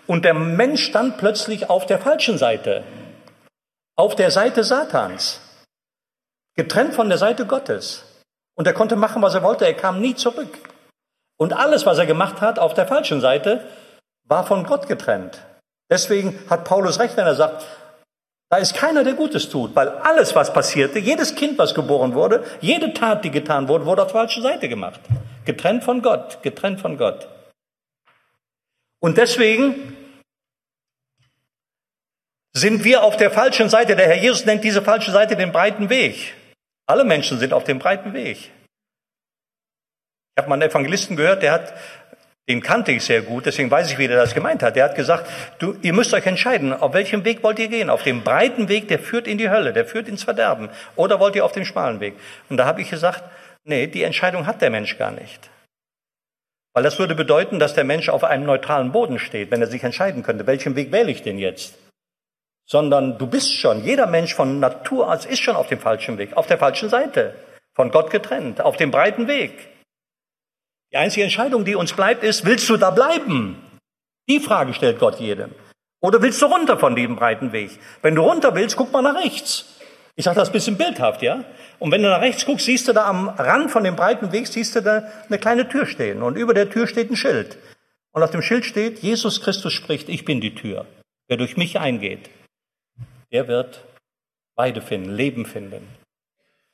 und 0.06 0.24
der 0.24 0.32
Mensch 0.32 0.82
stand 0.82 1.18
plötzlich 1.18 1.68
auf 1.68 1.84
der 1.84 1.98
falschen 1.98 2.38
Seite, 2.38 2.82
auf 3.96 4.16
der 4.16 4.30
Seite 4.30 4.64
Satans, 4.64 5.42
getrennt 6.56 6.94
von 6.94 7.10
der 7.10 7.18
Seite 7.18 7.44
Gottes. 7.44 8.06
Und 8.56 8.66
er 8.66 8.72
konnte 8.72 8.96
machen, 8.96 9.20
was 9.20 9.34
er 9.34 9.42
wollte, 9.42 9.66
er 9.66 9.74
kam 9.74 10.00
nie 10.00 10.14
zurück. 10.14 10.58
Und 11.36 11.52
alles, 11.52 11.84
was 11.84 11.98
er 11.98 12.06
gemacht 12.06 12.40
hat 12.40 12.58
auf 12.58 12.72
der 12.72 12.86
falschen 12.86 13.20
Seite, 13.20 13.66
war 14.30 14.46
von 14.46 14.64
Gott 14.64 14.86
getrennt. 14.86 15.42
Deswegen 15.90 16.38
hat 16.48 16.64
Paulus 16.64 17.00
recht, 17.00 17.16
wenn 17.16 17.26
er 17.26 17.34
sagt, 17.34 17.66
da 18.48 18.58
ist 18.58 18.74
keiner, 18.74 19.04
der 19.04 19.14
Gutes 19.14 19.48
tut, 19.48 19.74
weil 19.76 19.88
alles, 19.88 20.34
was 20.34 20.52
passierte, 20.52 20.98
jedes 20.98 21.34
Kind, 21.34 21.58
was 21.58 21.74
geboren 21.74 22.14
wurde, 22.14 22.44
jede 22.60 22.92
Tat, 22.94 23.24
die 23.24 23.30
getan 23.30 23.68
wurde, 23.68 23.86
wurde 23.86 24.02
auf 24.02 24.08
der 24.08 24.20
falschen 24.20 24.42
Seite 24.42 24.68
gemacht. 24.68 25.00
Getrennt 25.44 25.84
von 25.84 26.02
Gott, 26.02 26.42
getrennt 26.42 26.80
von 26.80 26.96
Gott. 26.96 27.28
Und 29.00 29.18
deswegen 29.18 29.96
sind 32.52 32.84
wir 32.84 33.02
auf 33.04 33.16
der 33.16 33.30
falschen 33.30 33.68
Seite. 33.68 33.96
Der 33.96 34.06
Herr 34.06 34.18
Jesus 34.18 34.44
nennt 34.44 34.64
diese 34.64 34.82
falsche 34.82 35.12
Seite 35.12 35.36
den 35.36 35.52
breiten 35.52 35.88
Weg. 35.88 36.34
Alle 36.86 37.04
Menschen 37.04 37.38
sind 37.38 37.52
auf 37.52 37.64
dem 37.64 37.78
breiten 37.78 38.12
Weg. 38.12 38.38
Ich 38.38 38.52
habe 40.38 40.48
mal 40.48 40.54
einen 40.54 40.70
Evangelisten 40.70 41.16
gehört, 41.16 41.42
der 41.42 41.52
hat, 41.52 41.74
den 42.50 42.62
kannte 42.62 42.90
ich 42.90 43.04
sehr 43.04 43.22
gut, 43.22 43.46
deswegen 43.46 43.70
weiß 43.70 43.92
ich, 43.92 43.98
wie 43.98 44.08
der 44.08 44.16
das 44.16 44.34
gemeint 44.34 44.64
hat. 44.64 44.74
Der 44.74 44.82
hat 44.82 44.96
gesagt, 44.96 45.30
du, 45.60 45.76
ihr 45.82 45.92
müsst 45.92 46.12
euch 46.12 46.26
entscheiden, 46.26 46.72
auf 46.72 46.92
welchem 46.94 47.24
Weg 47.24 47.44
wollt 47.44 47.60
ihr 47.60 47.68
gehen? 47.68 47.88
Auf 47.88 48.02
dem 48.02 48.24
breiten 48.24 48.68
Weg, 48.68 48.88
der 48.88 48.98
führt 48.98 49.28
in 49.28 49.38
die 49.38 49.50
Hölle, 49.50 49.72
der 49.72 49.86
führt 49.86 50.08
ins 50.08 50.24
Verderben. 50.24 50.68
Oder 50.96 51.20
wollt 51.20 51.36
ihr 51.36 51.44
auf 51.44 51.52
dem 51.52 51.64
schmalen 51.64 52.00
Weg? 52.00 52.14
Und 52.48 52.56
da 52.56 52.66
habe 52.66 52.82
ich 52.82 52.90
gesagt, 52.90 53.22
nee, 53.62 53.86
die 53.86 54.02
Entscheidung 54.02 54.46
hat 54.48 54.60
der 54.62 54.70
Mensch 54.70 54.98
gar 54.98 55.12
nicht. 55.12 55.48
Weil 56.74 56.82
das 56.82 56.98
würde 56.98 57.14
bedeuten, 57.14 57.60
dass 57.60 57.74
der 57.74 57.84
Mensch 57.84 58.08
auf 58.08 58.24
einem 58.24 58.46
neutralen 58.46 58.90
Boden 58.90 59.20
steht, 59.20 59.52
wenn 59.52 59.60
er 59.60 59.68
sich 59.68 59.84
entscheiden 59.84 60.24
könnte, 60.24 60.48
welchen 60.48 60.74
Weg 60.74 60.90
wähle 60.90 61.12
ich 61.12 61.22
denn 61.22 61.38
jetzt? 61.38 61.78
Sondern 62.66 63.16
du 63.16 63.28
bist 63.28 63.54
schon, 63.54 63.84
jeder 63.84 64.08
Mensch 64.08 64.34
von 64.34 64.58
Natur 64.58 65.12
aus 65.12 65.24
ist 65.24 65.40
schon 65.40 65.54
auf 65.54 65.68
dem 65.68 65.78
falschen 65.78 66.18
Weg, 66.18 66.36
auf 66.36 66.48
der 66.48 66.58
falschen 66.58 66.88
Seite, 66.88 67.36
von 67.76 67.92
Gott 67.92 68.10
getrennt, 68.10 68.60
auf 68.60 68.76
dem 68.76 68.90
breiten 68.90 69.28
Weg. 69.28 69.68
Die 70.92 70.96
einzige 70.96 71.22
Entscheidung, 71.22 71.64
die 71.64 71.76
uns 71.76 71.92
bleibt, 71.92 72.24
ist, 72.24 72.44
willst 72.44 72.68
du 72.68 72.76
da 72.76 72.90
bleiben? 72.90 73.56
Die 74.28 74.40
Frage 74.40 74.74
stellt 74.74 74.98
Gott 74.98 75.20
jedem. 75.20 75.54
Oder 76.00 76.22
willst 76.22 76.40
du 76.42 76.46
runter 76.46 76.78
von 76.78 76.96
diesem 76.96 77.16
breiten 77.16 77.52
Weg? 77.52 77.78
Wenn 78.02 78.14
du 78.14 78.22
runter 78.22 78.54
willst, 78.54 78.76
guck 78.76 78.92
mal 78.92 79.02
nach 79.02 79.14
rechts. 79.22 79.76
Ich 80.16 80.24
sage 80.24 80.38
das 80.38 80.48
ein 80.48 80.52
bisschen 80.52 80.76
bildhaft, 80.76 81.22
ja? 81.22 81.44
Und 81.78 81.92
wenn 81.92 82.02
du 82.02 82.08
nach 82.08 82.20
rechts 82.20 82.44
guckst, 82.44 82.66
siehst 82.66 82.88
du 82.88 82.92
da 82.92 83.06
am 83.06 83.28
Rand 83.28 83.70
von 83.70 83.84
dem 83.84 83.96
breiten 83.96 84.32
Weg, 84.32 84.46
siehst 84.46 84.74
du 84.74 84.82
da 84.82 85.04
eine 85.28 85.38
kleine 85.38 85.68
Tür 85.68 85.86
stehen. 85.86 86.22
Und 86.22 86.36
über 86.36 86.54
der 86.54 86.70
Tür 86.70 86.86
steht 86.86 87.10
ein 87.10 87.16
Schild. 87.16 87.56
Und 88.12 88.22
auf 88.22 88.30
dem 88.30 88.42
Schild 88.42 88.64
steht, 88.64 88.98
Jesus 88.98 89.40
Christus 89.40 89.72
spricht, 89.72 90.08
ich 90.08 90.24
bin 90.24 90.40
die 90.40 90.54
Tür. 90.54 90.86
Wer 91.28 91.36
durch 91.36 91.56
mich 91.56 91.78
eingeht, 91.78 92.28
der 93.32 93.46
wird 93.46 93.84
Weide 94.56 94.82
finden, 94.82 95.14
Leben 95.14 95.46
finden. 95.46 95.86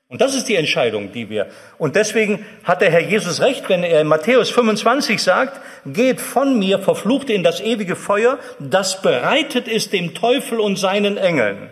Und 0.09 0.21
das 0.21 0.35
ist 0.35 0.49
die 0.49 0.55
Entscheidung, 0.55 1.11
die 1.13 1.29
wir. 1.31 1.49
Und 1.79 1.97
deswegen 1.97 2.47
hat 2.63 2.81
der 2.81 2.91
Herr 2.91 3.01
Jesus 3.01 3.41
recht, 3.41 3.69
wenn 3.69 3.83
er 3.83 4.03
in 4.03 4.07
Matthäus 4.07 4.51
25 4.51 5.21
sagt, 5.21 5.61
geht 5.85 6.21
von 6.21 6.59
mir, 6.59 6.79
verflucht 6.79 7.29
in 7.29 7.43
das 7.43 7.61
ewige 7.61 7.97
Feuer, 7.97 8.39
das 8.61 9.03
bereitet 9.03 9.67
ist 9.67 9.93
dem 9.93 10.15
Teufel 10.15 10.61
und 10.61 10.79
seinen 10.79 11.17
Engeln. 11.17 11.71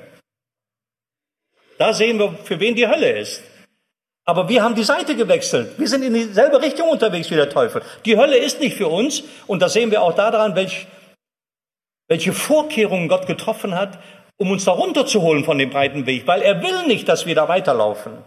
Da 1.79 1.93
sehen 1.93 2.19
wir, 2.19 2.37
für 2.45 2.59
wen 2.59 2.75
die 2.75 2.89
Hölle 2.89 3.19
ist. 3.19 3.43
Aber 4.25 4.49
wir 4.49 4.63
haben 4.63 4.75
die 4.75 4.85
Seite 4.85 5.17
gewechselt. 5.17 5.79
Wir 5.79 5.87
sind 5.87 6.03
in 6.03 6.15
dieselbe 6.15 6.61
Richtung 6.63 6.89
unterwegs 6.89 7.31
wie 7.31 7.35
der 7.35 7.51
Teufel. 7.51 7.83
Die 8.05 8.17
Hölle 8.17 8.39
ist 8.39 8.59
nicht 8.59 8.77
für 8.77 8.89
uns. 8.89 9.23
Und 9.47 9.61
das 9.61 9.75
sehen 9.75 9.91
wir 9.91 10.03
auch 10.03 10.15
daran, 10.15 10.57
welch, 10.57 10.87
welche 12.09 12.33
Vorkehrungen 12.33 13.09
Gott 13.09 13.27
getroffen 13.27 13.75
hat, 13.75 13.99
um 14.39 14.51
uns 14.51 14.65
da 14.65 14.73
runterzuholen 14.73 15.45
von 15.45 15.59
dem 15.59 15.71
breiten 15.71 16.07
Weg, 16.07 16.27
weil 16.27 16.43
er 16.43 16.63
will 16.63 16.87
nicht, 16.87 17.09
dass 17.09 17.27
wir 17.27 17.35
da 17.35 17.49
weiterlaufen. 17.49 18.19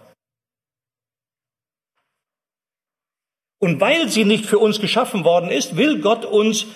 Und 3.59 3.81
weil 3.81 4.07
sie 4.09 4.23
nicht 4.23 4.45
für 4.45 4.59
uns 4.59 4.79
geschaffen 4.79 5.23
worden 5.23 5.49
ist, 5.49 5.77
will 5.77 5.99
Gott 5.99 6.25
uns 6.25 6.67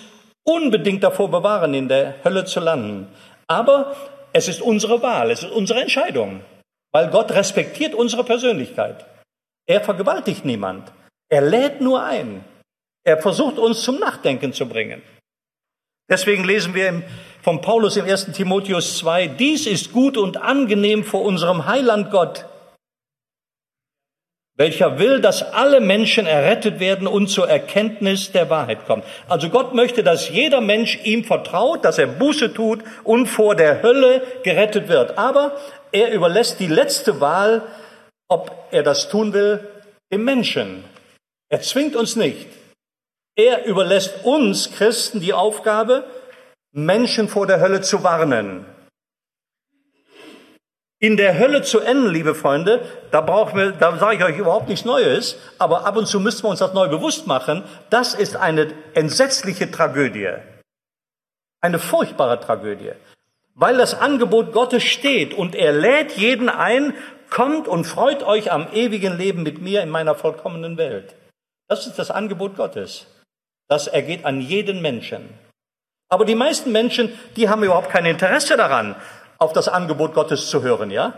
unbedingt 0.44 1.04
davor 1.04 1.30
bewahren, 1.30 1.74
in 1.74 1.88
der 1.88 2.24
Hölle 2.24 2.46
zu 2.46 2.60
landen. 2.60 3.08
Aber 3.48 3.96
es 4.34 4.48
ist 4.48 4.62
unsere 4.62 5.02
Wahl, 5.02 5.30
es 5.30 5.44
ist 5.44 5.52
unsere 5.52 5.82
Entscheidung. 5.82 6.42
Weil 6.92 7.10
Gott 7.10 7.32
respektiert 7.32 7.94
unsere 7.94 8.24
Persönlichkeit. 8.24 9.06
Er 9.68 9.82
vergewaltigt 9.82 10.44
niemand. 10.44 10.92
Er 11.30 11.42
lädt 11.42 11.80
nur 11.80 12.04
ein. 12.04 12.44
Er 13.06 13.18
versucht 13.18 13.58
uns 13.58 13.82
zum 13.84 14.00
Nachdenken 14.00 14.52
zu 14.52 14.68
bringen. 14.68 15.02
Deswegen 16.10 16.44
lesen 16.44 16.74
wir 16.74 16.90
im, 16.90 17.04
von 17.42 17.62
Paulus 17.62 17.98
im 17.98 18.06
1. 18.06 18.32
Timotheus 18.34 18.98
2, 19.00 19.28
dies 19.28 19.66
ist 19.66 19.92
gut 19.92 20.18
und 20.18 20.38
angenehm 20.38 21.04
vor 21.04 21.24
unserem 21.24 21.66
Heiland 21.66 22.12
Gott, 22.12 22.46
welcher 24.58 25.00
will, 25.00 25.22
dass 25.22 25.42
alle 25.42 25.80
Menschen 25.80 26.28
errettet 26.28 26.80
werden 26.80 27.08
und 27.08 27.30
zur 27.30 27.50
Erkenntnis 27.50 28.32
der 28.32 28.50
Wahrheit 28.52 28.86
kommen. 28.86 29.02
Also 29.28 29.50
Gott 29.50 29.74
möchte, 29.74 30.04
dass 30.04 30.30
jeder 30.30 30.62
Mensch 30.62 31.00
ihm 31.04 31.24
vertraut, 31.24 31.84
dass 31.84 31.98
er 31.98 32.06
Buße 32.06 32.54
tut 32.54 32.82
und 33.04 33.26
vor 33.26 33.56
der 33.56 33.82
Hölle 33.82 34.22
gerettet 34.44 34.88
wird. 34.88 35.18
Aber 35.18 35.58
er 35.92 36.12
überlässt 36.12 36.60
die 36.60 36.68
letzte 36.68 37.20
Wahl, 37.20 37.64
ob 38.28 38.52
er 38.72 38.84
das 38.84 39.10
tun 39.10 39.34
will, 39.34 39.68
dem 40.14 40.24
Menschen. 40.24 40.84
Er 41.50 41.62
zwingt 41.62 41.96
uns 41.96 42.16
nicht. 42.16 42.48
Er 43.36 43.66
überlässt 43.66 44.26
uns 44.26 44.72
Christen 44.72 45.22
die 45.22 45.34
Aufgabe, 45.34 46.04
Menschen 46.72 47.28
vor 47.28 47.48
der 47.48 47.60
Hölle 47.60 47.82
zu 47.82 48.04
warnen. 48.04 48.66
In 51.00 51.18
der 51.18 51.40
Hölle 51.40 51.64
zu 51.64 51.80
enden, 51.80 52.12
liebe 52.12 52.36
Freunde, 52.36 52.86
da 53.10 53.22
brauchen 53.22 53.58
wir, 53.58 53.72
da 53.72 53.98
sage 53.98 54.18
ich 54.18 54.24
euch 54.24 54.38
überhaupt 54.38 54.70
nichts 54.70 54.86
Neues, 54.86 55.36
aber 55.58 55.86
ab 55.86 55.98
und 55.98 56.08
zu 56.08 56.20
müssen 56.20 56.44
wir 56.44 56.50
uns 56.50 56.60
das 56.60 56.74
neu 56.74 56.88
bewusst 56.90 57.26
machen. 57.26 57.64
Das 57.90 58.14
ist 58.14 58.36
eine 58.36 58.74
entsetzliche 58.94 59.72
Tragödie. 59.72 60.34
Eine 61.60 61.80
furchtbare 61.80 62.40
Tragödie 62.40 62.92
weil 63.56 63.78
das 63.78 63.94
Angebot 63.94 64.54
Gottes 64.54 64.84
steht 64.84 65.34
und 65.34 65.56
er 65.56 65.74
lädt 65.74 66.14
jeden 66.14 66.50
ein, 66.50 66.94
kommt 67.30 67.68
und 67.68 67.86
freut 67.86 68.24
euch 68.24 68.52
am 68.52 68.68
ewigen 68.74 69.18
Leben 69.18 69.44
mit 69.44 69.62
mir 69.62 69.82
in 69.82 69.90
meiner 69.90 70.16
vollkommenen 70.16 70.78
Welt. 70.78 71.16
Das 71.68 71.88
ist 71.88 71.98
das 71.98 72.12
Angebot 72.12 72.58
Gottes. 72.58 73.08
Das 73.70 73.88
ergeht 73.88 74.26
an 74.26 74.42
jeden 74.42 74.82
Menschen. 74.82 75.30
Aber 76.12 76.26
die 76.26 76.36
meisten 76.36 76.74
Menschen, 76.74 77.18
die 77.38 77.48
haben 77.48 77.64
überhaupt 77.64 77.90
kein 77.90 78.06
Interesse 78.06 78.58
daran, 78.58 78.98
auf 79.38 79.54
das 79.54 79.70
Angebot 79.70 80.14
Gottes 80.14 80.50
zu 80.50 80.62
hören, 80.62 80.92
ja? 80.92 81.14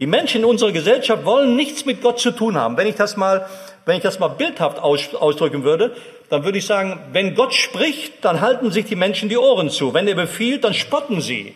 Die 0.00 0.06
Menschen 0.06 0.42
in 0.42 0.44
unserer 0.44 0.70
Gesellschaft 0.70 1.24
wollen 1.24 1.56
nichts 1.56 1.86
mit 1.86 2.02
Gott 2.02 2.20
zu 2.20 2.30
tun 2.30 2.56
haben. 2.56 2.76
Wenn 2.76 2.86
ich 2.86 2.94
das 2.94 3.16
mal, 3.16 3.48
wenn 3.86 3.96
ich 3.96 4.02
das 4.02 4.20
mal 4.20 4.28
bildhaft 4.28 4.78
ausdrücken 4.78 5.64
würde, 5.64 5.96
dann 6.28 6.44
würde 6.44 6.58
ich 6.58 6.66
sagen, 6.66 7.00
wenn 7.12 7.34
Gott 7.34 7.54
spricht, 7.54 8.22
dann 8.24 8.42
halten 8.42 8.70
sich 8.70 8.84
die 8.84 8.96
Menschen 8.96 9.30
die 9.30 9.38
Ohren 9.38 9.70
zu. 9.70 9.94
Wenn 9.94 10.06
er 10.06 10.14
befiehlt, 10.14 10.62
dann 10.62 10.74
spotten 10.74 11.22
sie. 11.22 11.54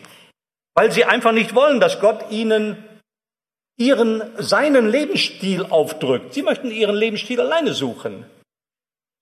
Weil 0.73 0.91
sie 0.91 1.05
einfach 1.05 1.31
nicht 1.31 1.53
wollen, 1.53 1.79
dass 1.79 2.01
Gott 2.01 2.31
ihnen 2.31 2.83
ihren, 3.77 4.23
seinen 4.39 4.89
Lebensstil 4.89 5.67
aufdrückt. 5.69 6.33
Sie 6.33 6.41
möchten 6.41 6.71
ihren 6.71 6.95
Lebensstil 6.95 7.39
alleine 7.39 7.73
suchen. 7.73 8.25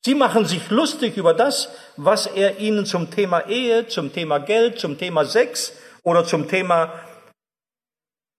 Sie 0.03 0.15
machen 0.15 0.46
sich 0.46 0.70
lustig 0.72 1.15
über 1.17 1.34
das, 1.34 1.70
was 1.96 2.25
er 2.25 2.60
ihnen 2.60 2.86
zum 2.86 3.12
Thema 3.12 3.48
Ehe, 3.48 3.88
zum 3.88 4.12
Thema 4.12 4.39
Geld, 4.39 4.79
zum 4.79 4.98
Thema 4.98 5.25
Sex 5.25 5.74
oder 6.03 6.25
zum 6.25 6.48
Thema 6.48 6.91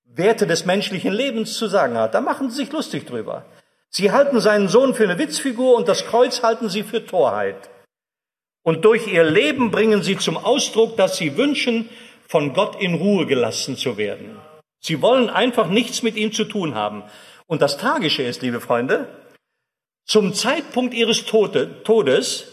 Werte 0.05 0.47
des 0.47 0.67
menschlichen 0.67 1.13
Lebens 1.13 1.55
zu 1.55 1.69
sagen 1.69 1.97
hat. 1.97 2.15
Da 2.15 2.21
machen 2.21 2.51
sie 2.51 2.57
sich 2.57 2.73
lustig 2.73 3.07
drüber. 3.07 3.45
Sie 3.89 4.11
halten 4.11 4.41
seinen 4.41 4.69
Sohn 4.69 4.95
für 4.95 5.05
eine 5.05 5.19
Witzfigur 5.19 5.77
und 5.77 5.87
das 5.87 6.07
Kreuz 6.07 6.43
halten 6.43 6.69
sie 6.69 6.83
für 6.83 7.07
Torheit. 7.07 7.71
Und 8.65 8.85
durch 8.85 9.07
ihr 9.07 9.25
Leben 9.25 9.71
bringen 9.71 10.03
sie 10.03 10.19
zum 10.19 10.37
Ausdruck, 10.37 10.97
dass 10.97 11.17
sie 11.17 11.37
wünschen, 11.37 11.89
von 12.27 12.55
Gott 12.55 12.81
in 12.81 12.95
Ruhe 12.95 13.27
gelassen 13.27 13.77
zu 13.77 13.97
werden. 13.99 14.39
Sie 14.81 15.03
wollen 15.03 15.29
einfach 15.29 15.69
nichts 15.69 16.03
mit 16.03 16.17
ihm 16.17 16.33
zu 16.33 16.45
tun 16.45 16.75
haben. 16.75 17.05
Und 17.47 17.61
das 17.61 17.77
Tragische 17.77 18.23
ist, 18.23 18.43
liebe 18.43 18.61
Freunde, 18.61 19.09
zum 20.05 20.35
Zeitpunkt 20.35 20.95
ihres 20.95 21.25
Todes 21.25 22.49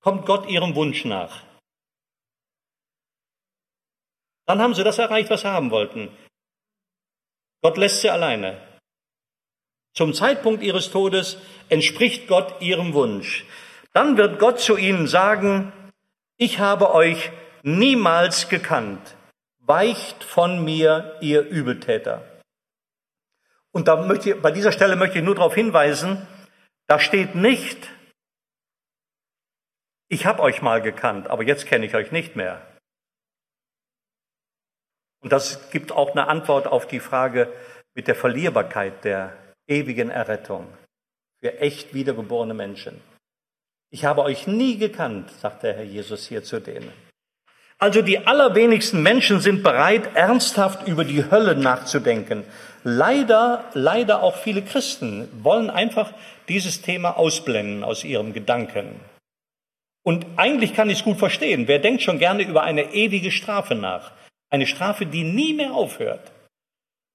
kommt 0.00 0.26
Gott 0.26 0.48
ihrem 0.48 0.74
Wunsch 0.74 1.04
nach. 1.04 1.42
Dann 4.46 4.60
haben 4.60 4.74
sie 4.74 4.82
das 4.82 4.98
erreicht, 4.98 5.30
was 5.30 5.42
sie 5.42 5.48
haben 5.50 5.70
wollten. 5.70 6.08
Gott 7.62 7.76
lässt 7.76 8.00
sie 8.00 8.10
alleine. 8.10 8.60
Zum 9.94 10.14
Zeitpunkt 10.14 10.62
ihres 10.62 10.90
Todes 10.90 11.36
entspricht 11.68 12.26
Gott 12.26 12.60
ihrem 12.60 12.94
Wunsch. 12.94 13.44
Dann 13.92 14.16
wird 14.16 14.38
Gott 14.38 14.60
zu 14.60 14.76
ihnen 14.76 15.06
sagen, 15.06 15.72
ich 16.36 16.58
habe 16.58 16.94
euch 16.94 17.30
niemals 17.62 18.48
gekannt. 18.48 19.16
Weicht 19.58 20.24
von 20.24 20.64
mir, 20.64 21.16
ihr 21.20 21.42
Übeltäter. 21.42 22.22
Und 23.72 23.88
da 23.88 23.96
möchte 23.96 24.30
ich, 24.30 24.42
bei 24.42 24.50
dieser 24.50 24.72
Stelle 24.72 24.96
möchte 24.96 25.18
ich 25.18 25.24
nur 25.24 25.34
darauf 25.34 25.54
hinweisen, 25.54 26.26
Da 26.90 26.98
steht 26.98 27.36
nicht, 27.36 27.88
ich 30.08 30.26
habe 30.26 30.42
euch 30.42 30.60
mal 30.60 30.82
gekannt, 30.82 31.28
aber 31.28 31.44
jetzt 31.44 31.66
kenne 31.66 31.86
ich 31.86 31.94
euch 31.94 32.10
nicht 32.10 32.34
mehr. 32.34 32.66
Und 35.22 35.30
das 35.30 35.70
gibt 35.70 35.92
auch 35.92 36.10
eine 36.10 36.26
Antwort 36.26 36.66
auf 36.66 36.88
die 36.88 36.98
Frage 36.98 37.52
mit 37.94 38.08
der 38.08 38.16
Verlierbarkeit 38.16 39.04
der 39.04 39.36
ewigen 39.68 40.10
Errettung 40.10 40.66
für 41.38 41.60
echt 41.60 41.94
wiedergeborene 41.94 42.54
Menschen. 42.54 43.00
Ich 43.90 44.04
habe 44.04 44.22
euch 44.22 44.48
nie 44.48 44.76
gekannt, 44.76 45.30
sagt 45.30 45.62
der 45.62 45.74
Herr 45.74 45.84
Jesus 45.84 46.26
hier 46.26 46.42
zu 46.42 46.58
denen. 46.60 46.92
Also 47.78 48.02
die 48.02 48.26
allerwenigsten 48.26 49.00
Menschen 49.00 49.38
sind 49.40 49.62
bereit, 49.62 50.16
ernsthaft 50.16 50.88
über 50.88 51.04
die 51.04 51.30
Hölle 51.30 51.54
nachzudenken. 51.54 52.44
Leider, 52.82 53.64
leider 53.74 54.22
auch 54.22 54.36
viele 54.36 54.62
Christen 54.62 55.28
wollen 55.44 55.70
einfach 55.70 56.12
dieses 56.50 56.82
Thema 56.82 57.16
ausblenden 57.16 57.84
aus 57.84 58.04
ihrem 58.04 58.32
Gedanken. 58.32 59.00
Und 60.02 60.26
eigentlich 60.36 60.74
kann 60.74 60.90
ich 60.90 60.98
es 60.98 61.04
gut 61.04 61.18
verstehen. 61.18 61.68
Wer 61.68 61.78
denkt 61.78 62.02
schon 62.02 62.18
gerne 62.18 62.42
über 62.42 62.62
eine 62.62 62.92
ewige 62.92 63.30
Strafe 63.30 63.74
nach? 63.74 64.12
Eine 64.50 64.66
Strafe, 64.66 65.06
die 65.06 65.24
nie 65.24 65.54
mehr 65.54 65.72
aufhört. 65.72 66.32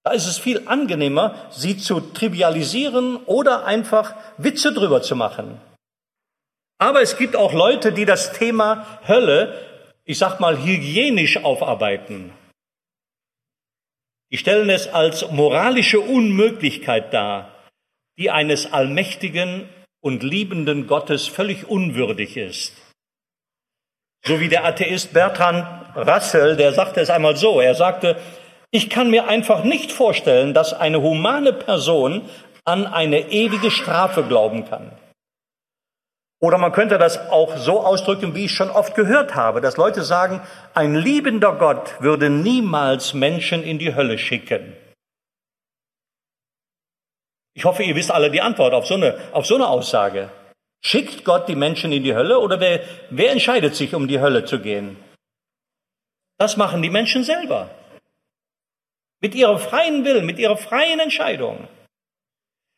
Da 0.04 0.12
ist 0.12 0.28
es 0.28 0.38
viel 0.38 0.68
angenehmer, 0.68 1.50
sie 1.50 1.78
zu 1.78 2.00
trivialisieren 2.00 3.18
oder 3.26 3.66
einfach 3.66 4.14
Witze 4.38 4.72
drüber 4.72 5.02
zu 5.02 5.16
machen. 5.16 5.60
Aber 6.78 7.02
es 7.02 7.18
gibt 7.18 7.36
auch 7.36 7.54
Leute, 7.54 7.92
die 7.92 8.06
das 8.06 8.34
Thema 8.34 9.00
Hölle, 9.08 9.60
ich 10.04 10.20
sag 10.20 10.40
mal, 10.40 10.64
hygienisch 10.64 11.38
aufarbeiten. 11.38 12.32
Die 14.32 14.38
stellen 14.38 14.70
es 14.70 14.88
als 14.88 15.32
moralische 15.32 16.00
Unmöglichkeit 16.00 17.14
dar, 17.14 17.55
die 18.18 18.32
eines 18.32 18.72
allmächtigen 18.72 19.70
und 20.02 20.24
liebenden 20.24 20.88
Gottes 20.88 21.28
völlig 21.28 21.68
unwürdig 21.68 22.38
ist. 22.38 22.74
So 24.24 24.40
wie 24.40 24.50
der 24.50 24.66
Atheist 24.66 25.14
Bertrand 25.14 25.66
Russell, 25.96 26.56
der 26.56 26.74
sagte 26.74 27.02
es 27.02 27.10
einmal 27.10 27.38
so, 27.38 27.62
er 27.62 27.76
sagte, 27.76 28.18
ich 28.72 28.90
kann 28.90 29.10
mir 29.10 29.28
einfach 29.28 29.64
nicht 29.64 29.92
vorstellen, 29.92 30.54
dass 30.54 30.74
eine 30.74 31.02
humane 31.02 31.54
Person 31.54 32.24
an 32.66 32.88
eine 32.88 33.32
ewige 33.32 33.72
Strafe 33.72 34.24
glauben 34.24 34.68
kann. 34.68 34.92
Oder 36.42 36.58
man 36.58 36.74
könnte 36.74 36.98
das 36.98 37.30
auch 37.30 37.56
so 37.58 37.82
ausdrücken, 37.82 38.36
wie 38.36 38.46
ich 38.46 38.52
schon 38.52 38.70
oft 38.70 38.96
gehört 38.96 39.36
habe, 39.36 39.62
dass 39.62 39.78
Leute 39.78 40.04
sagen, 40.04 40.42
ein 40.74 40.96
liebender 40.96 41.54
Gott 41.54 41.96
würde 42.02 42.30
niemals 42.30 43.14
Menschen 43.14 43.64
in 43.64 43.80
die 43.80 43.96
Hölle 43.96 44.18
schicken. 44.18 44.76
Ich 47.56 47.64
hoffe, 47.64 47.84
ihr 47.84 47.96
wisst 47.96 48.12
alle 48.12 48.30
die 48.30 48.42
Antwort 48.42 48.74
auf 48.74 48.86
so 48.86 48.96
eine, 48.96 49.18
auf 49.32 49.46
so 49.46 49.56
eine 49.56 49.68
Aussage. 49.68 50.30
Schickt 50.84 51.24
Gott 51.24 51.48
die 51.48 51.56
Menschen 51.56 51.92
in 51.94 52.04
die 52.04 52.14
Hölle 52.14 52.40
oder 52.40 52.60
wer, 52.60 52.82
wer 53.10 53.32
entscheidet 53.32 53.76
sich, 53.76 53.96
um 53.96 54.08
die 54.08 54.20
Hölle 54.20 54.46
zu 54.46 54.60
gehen? 54.60 54.98
Das 56.38 56.58
machen 56.58 56.82
die 56.82 56.90
Menschen 56.90 57.24
selber. 57.24 57.70
Mit 59.22 59.34
ihrem 59.36 59.58
freien 59.58 60.04
Willen, 60.04 60.26
mit 60.26 60.38
ihrer 60.38 60.58
freien 60.58 61.00
Entscheidung. 61.00 61.70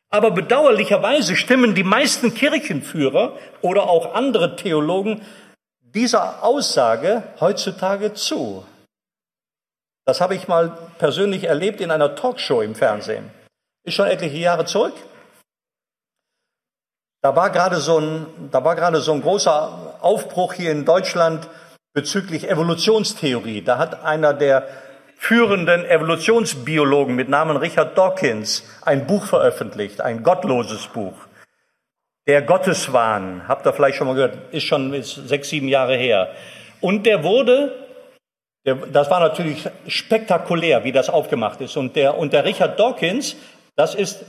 Aber 0.09 0.31
bedauerlicherweise 0.31 1.35
stimmen 1.35 1.73
die 1.73 1.83
meisten 1.83 2.33
Kirchenführer 2.33 3.37
oder 3.61 3.89
auch 3.89 4.13
andere 4.13 4.55
Theologen 4.55 5.21
dieser 5.81 6.43
Aussage 6.43 7.23
heutzutage 7.39 8.13
zu. 8.13 8.63
Das 10.05 10.21
habe 10.21 10.35
ich 10.35 10.47
mal 10.47 10.77
persönlich 10.99 11.45
erlebt 11.45 11.81
in 11.81 11.91
einer 11.91 12.15
Talkshow 12.15 12.61
im 12.61 12.75
Fernsehen. 12.75 13.29
Ist 13.87 13.93
schon 13.93 14.07
etliche 14.07 14.35
Jahre 14.35 14.65
zurück. 14.65 14.95
Da 17.21 17.33
war 17.37 17.51
gerade 17.51 17.77
so 17.77 17.99
ein, 17.99 18.25
da 18.51 18.61
war 18.65 18.75
gerade 18.75 18.99
so 18.99 19.13
ein 19.13 19.21
großer 19.21 19.97
Aufbruch 20.01 20.51
hier 20.51 20.73
in 20.73 20.83
Deutschland 20.83 21.47
bezüglich 21.93 22.49
Evolutionstheorie. 22.49 23.61
Da 23.61 23.77
hat 23.77 24.03
einer 24.03 24.33
der 24.33 24.67
führenden 25.15 25.85
Evolutionsbiologen 25.85 27.15
mit 27.15 27.29
Namen 27.29 27.55
Richard 27.55 27.97
Dawkins 27.97 28.65
ein 28.81 29.07
Buch 29.07 29.25
veröffentlicht, 29.25 30.01
ein 30.01 30.21
gottloses 30.21 30.87
Buch. 30.87 31.15
Der 32.27 32.41
Gotteswahn, 32.41 33.47
habt 33.47 33.65
ihr 33.65 33.71
vielleicht 33.71 33.97
schon 33.97 34.07
mal 34.07 34.15
gehört, 34.15 34.53
ist 34.53 34.63
schon 34.63 35.01
sechs, 35.01 35.47
sieben 35.47 35.69
Jahre 35.69 35.95
her. 35.95 36.33
Und 36.81 37.05
der 37.05 37.23
wurde, 37.23 37.73
der, 38.65 38.75
das 38.75 39.09
war 39.09 39.21
natürlich 39.21 39.69
spektakulär, 39.87 40.83
wie 40.83 40.91
das 40.91 41.09
aufgemacht 41.09 41.61
ist. 41.61 41.77
Und 41.77 41.95
der, 41.95 42.17
und 42.17 42.33
der 42.33 42.43
Richard 42.43 42.77
Dawkins, 42.77 43.37
das 43.77 43.95
ist, 43.95 44.25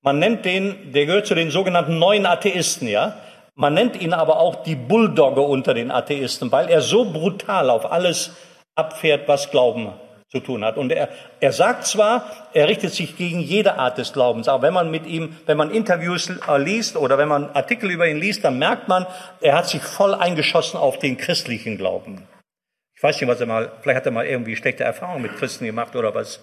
man 0.00 0.18
nennt 0.18 0.44
den, 0.44 0.92
der 0.92 1.06
gehört 1.06 1.26
zu 1.26 1.34
den 1.34 1.50
sogenannten 1.50 1.98
neuen 1.98 2.24
Atheisten, 2.24 2.88
ja. 2.88 3.18
Man 3.54 3.74
nennt 3.74 4.00
ihn 4.00 4.14
aber 4.14 4.38
auch 4.40 4.62
die 4.62 4.76
Bulldogge 4.76 5.42
unter 5.42 5.74
den 5.74 5.90
Atheisten, 5.90 6.50
weil 6.50 6.70
er 6.70 6.80
so 6.80 7.12
brutal 7.12 7.68
auf 7.68 7.92
alles 7.92 8.32
abfährt, 8.74 9.28
was 9.28 9.50
Glauben 9.50 9.92
zu 10.32 10.40
tun 10.40 10.64
hat. 10.64 10.78
Und 10.78 10.90
er, 10.90 11.10
er 11.40 11.52
sagt 11.52 11.84
zwar, 11.84 12.48
er 12.54 12.66
richtet 12.66 12.94
sich 12.94 13.18
gegen 13.18 13.40
jede 13.40 13.78
Art 13.78 13.98
des 13.98 14.14
Glaubens, 14.14 14.48
aber 14.48 14.62
wenn 14.62 14.72
man 14.72 14.90
mit 14.90 15.06
ihm, 15.06 15.36
wenn 15.44 15.58
man 15.58 15.70
Interviews 15.70 16.30
äh, 16.30 16.58
liest 16.58 16.96
oder 16.96 17.18
wenn 17.18 17.28
man 17.28 17.50
Artikel 17.50 17.90
über 17.90 18.08
ihn 18.08 18.16
liest, 18.16 18.42
dann 18.42 18.58
merkt 18.58 18.88
man, 18.88 19.06
er 19.42 19.54
hat 19.54 19.68
sich 19.68 19.82
voll 19.82 20.14
eingeschossen 20.14 20.78
auf 20.78 20.98
den 20.98 21.18
christlichen 21.18 21.76
Glauben. 21.76 22.26
Ich 22.96 23.02
weiß 23.02 23.20
nicht, 23.20 23.28
was 23.28 23.40
er 23.40 23.46
mal, 23.46 23.72
vielleicht 23.82 23.96
hat 23.98 24.06
er 24.06 24.12
mal 24.12 24.24
irgendwie 24.24 24.56
schlechte 24.56 24.84
Erfahrungen 24.84 25.22
mit 25.22 25.36
Christen 25.36 25.66
gemacht 25.66 25.94
oder 25.96 26.14
was. 26.14 26.40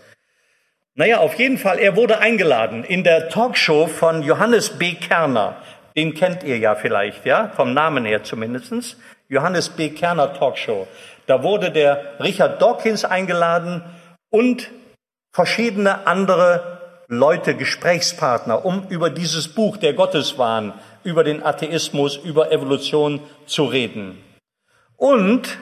Naja, 0.99 1.19
auf 1.19 1.35
jeden 1.35 1.57
Fall, 1.57 1.79
er 1.79 1.95
wurde 1.95 2.19
eingeladen 2.19 2.83
in 2.83 3.05
der 3.05 3.29
Talkshow 3.29 3.88
von 3.88 4.21
Johannes 4.21 4.71
B. 4.71 4.95
Kerner. 4.95 5.55
Den 5.95 6.13
kennt 6.13 6.43
ihr 6.43 6.57
ja 6.57 6.75
vielleicht, 6.75 7.25
ja, 7.25 7.53
vom 7.55 7.73
Namen 7.73 8.03
her 8.03 8.25
zumindestens. 8.25 8.97
Johannes 9.29 9.69
B. 9.69 9.91
Kerner 9.91 10.33
Talkshow. 10.33 10.89
Da 11.25 11.41
wurde 11.41 11.71
der 11.71 12.15
Richard 12.19 12.62
Dawkins 12.62 13.05
eingeladen 13.05 13.81
und 14.29 14.71
verschiedene 15.31 16.05
andere 16.05 17.05
Leute, 17.07 17.55
Gesprächspartner, 17.55 18.65
um 18.65 18.85
über 18.89 19.09
dieses 19.09 19.47
Buch 19.47 19.77
der 19.77 19.93
Gotteswahn, 19.93 20.73
über 21.05 21.23
den 21.23 21.45
Atheismus, 21.45 22.17
über 22.17 22.51
Evolution 22.51 23.21
zu 23.45 23.63
reden. 23.63 24.21
Und 24.97 25.59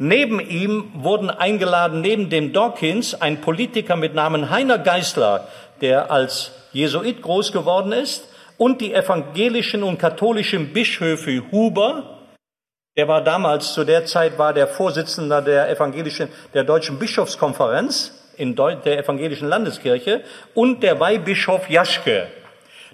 neben 0.00 0.40
ihm 0.40 0.90
wurden 0.94 1.28
eingeladen, 1.28 2.00
neben 2.00 2.30
dem 2.30 2.54
Dawkins, 2.54 3.20
ein 3.20 3.42
Politiker 3.42 3.96
mit 3.96 4.14
Namen 4.14 4.48
Heiner 4.48 4.78
Geißler, 4.78 5.46
der 5.82 6.10
als 6.10 6.52
Jesuit 6.72 7.20
groß 7.20 7.52
geworden 7.52 7.92
ist, 7.92 8.26
und 8.56 8.80
die 8.80 8.94
evangelischen 8.94 9.82
und 9.82 9.98
katholischen 9.98 10.72
Bischöfe 10.72 11.42
Huber, 11.52 12.18
der 12.96 13.08
war 13.08 13.22
damals, 13.22 13.74
zu 13.74 13.84
der 13.84 14.06
Zeit 14.06 14.38
war 14.38 14.54
der 14.54 14.68
Vorsitzender 14.68 15.42
der 15.42 15.70
evangelischen, 15.70 16.28
der 16.54 16.64
deutschen 16.64 16.98
Bischofskonferenz 16.98 18.32
in 18.36 18.56
der 18.56 18.98
evangelischen 18.98 19.48
Landeskirche 19.48 20.22
und 20.54 20.82
der 20.82 20.98
Weihbischof 20.98 21.68
Jaschke. 21.68 22.26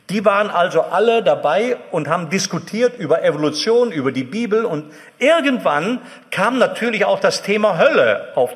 Die 0.09 0.25
waren 0.25 0.51
also 0.51 0.83
alle 0.83 1.23
dabei 1.23 1.77
und 1.91 2.09
haben 2.09 2.31
diskutiert 2.31 2.99
über 2.99 3.25
Evolution, 3.25 3.91
über 3.91 4.13
die 4.13 4.25
Bibel 4.25 4.65
und 4.65 4.93
irgendwann 5.19 6.01
kam 6.31 6.59
natürlich 6.59 7.05
auch 7.05 7.19
das 7.19 7.43
Thema 7.43 7.79
Hölle 7.79 8.33
auf, 8.37 8.55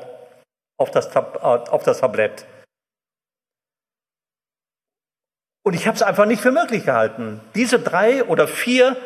auf, 0.79 0.91
das, 0.91 1.15
auf 1.17 1.83
das 1.83 2.01
Tablett. 2.01 2.47
Und 5.63 5.75
ich 5.75 5.87
habe 5.87 5.97
es 5.97 6.03
einfach 6.03 6.27
nicht 6.27 6.41
für 6.41 6.53
möglich 6.53 6.85
gehalten. 6.85 7.41
Diese 7.55 7.81
drei 7.81 8.25
oder 8.25 8.49
vier 8.49 8.97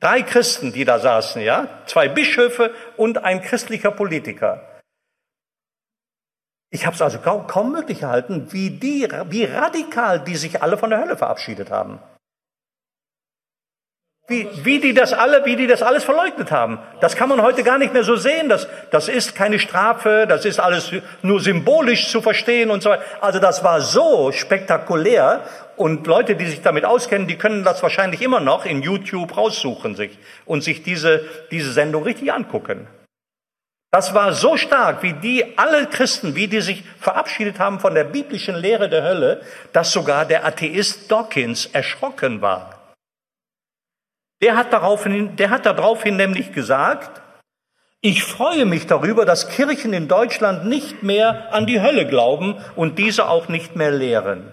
Drei 0.00 0.22
Christen, 0.22 0.72
die 0.72 0.84
da 0.84 0.98
saßen, 0.98 1.40
ja? 1.40 1.68
Zwei 1.86 2.08
Bischöfe 2.08 2.74
und 2.96 3.24
ein 3.24 3.40
christlicher 3.40 3.90
Politiker. 3.90 4.65
Ich 6.76 6.84
habe 6.84 6.94
es 6.94 7.00
also 7.00 7.18
kaum, 7.20 7.46
kaum 7.46 7.72
möglich 7.72 8.00
gehalten, 8.00 8.48
wie, 8.50 8.68
die, 8.68 9.08
wie 9.30 9.44
radikal 9.46 10.20
die 10.20 10.36
sich 10.36 10.62
alle 10.62 10.76
von 10.76 10.90
der 10.90 11.00
Hölle 11.00 11.16
verabschiedet 11.16 11.70
haben. 11.70 12.00
Wie, 14.28 14.46
wie 14.62 14.78
die 14.78 14.92
das 14.92 15.14
alle, 15.14 15.46
wie 15.46 15.56
die 15.56 15.68
das 15.68 15.82
alles 15.82 16.04
verleugnet 16.04 16.50
haben. 16.50 16.78
Das 17.00 17.16
kann 17.16 17.30
man 17.30 17.40
heute 17.40 17.62
gar 17.62 17.78
nicht 17.78 17.94
mehr 17.94 18.04
so 18.04 18.16
sehen. 18.16 18.50
Das, 18.50 18.68
das 18.90 19.08
ist 19.08 19.34
keine 19.34 19.58
Strafe, 19.58 20.26
das 20.28 20.44
ist 20.44 20.60
alles 20.60 20.92
nur 21.22 21.40
symbolisch 21.40 22.10
zu 22.10 22.20
verstehen 22.20 22.70
und 22.70 22.82
so 22.82 22.90
weiter. 22.90 23.04
Also 23.22 23.38
das 23.38 23.64
war 23.64 23.80
so 23.80 24.30
spektakulär 24.32 25.44
und 25.76 26.06
Leute, 26.06 26.36
die 26.36 26.44
sich 26.44 26.60
damit 26.60 26.84
auskennen, 26.84 27.26
die 27.26 27.38
können 27.38 27.64
das 27.64 27.82
wahrscheinlich 27.82 28.20
immer 28.20 28.40
noch 28.40 28.66
in 28.66 28.82
YouTube 28.82 29.34
raussuchen 29.34 29.94
sich 29.94 30.18
und 30.44 30.62
sich 30.62 30.82
diese, 30.82 31.24
diese 31.50 31.72
Sendung 31.72 32.02
richtig 32.02 32.34
angucken. 32.34 32.86
Das 33.96 34.12
war 34.12 34.34
so 34.34 34.58
stark, 34.58 35.02
wie 35.02 35.14
die, 35.14 35.56
alle 35.56 35.86
Christen, 35.86 36.34
wie 36.34 36.48
die 36.48 36.60
sich 36.60 36.84
verabschiedet 37.00 37.58
haben 37.58 37.80
von 37.80 37.94
der 37.94 38.04
biblischen 38.04 38.54
Lehre 38.54 38.90
der 38.90 39.02
Hölle, 39.02 39.40
dass 39.72 39.90
sogar 39.90 40.26
der 40.26 40.44
Atheist 40.44 41.10
Dawkins 41.10 41.64
erschrocken 41.64 42.42
war. 42.42 42.92
Der 44.42 44.54
hat 44.54 44.70
daraufhin, 44.74 45.36
der 45.36 45.48
hat 45.48 45.64
daraufhin 45.64 46.18
nämlich 46.18 46.52
gesagt, 46.52 47.22
ich 48.02 48.22
freue 48.22 48.66
mich 48.66 48.86
darüber, 48.86 49.24
dass 49.24 49.48
Kirchen 49.48 49.94
in 49.94 50.08
Deutschland 50.08 50.66
nicht 50.66 51.02
mehr 51.02 51.54
an 51.54 51.64
die 51.64 51.80
Hölle 51.80 52.06
glauben 52.06 52.62
und 52.74 52.98
diese 52.98 53.26
auch 53.30 53.48
nicht 53.48 53.76
mehr 53.76 53.92
lehren. 53.92 54.52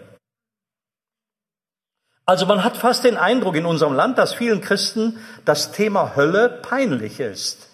Also 2.25 2.45
man 2.45 2.63
hat 2.63 2.77
fast 2.77 3.03
den 3.03 3.17
Eindruck 3.17 3.57
in 3.57 3.65
unserem 3.65 3.93
Land, 3.93 4.17
dass 4.17 4.33
vielen 4.33 4.61
Christen 4.61 5.19
das 5.43 5.73
Thema 5.73 6.15
Hölle 6.15 6.47
peinlich 6.47 7.19
ist. 7.19 7.72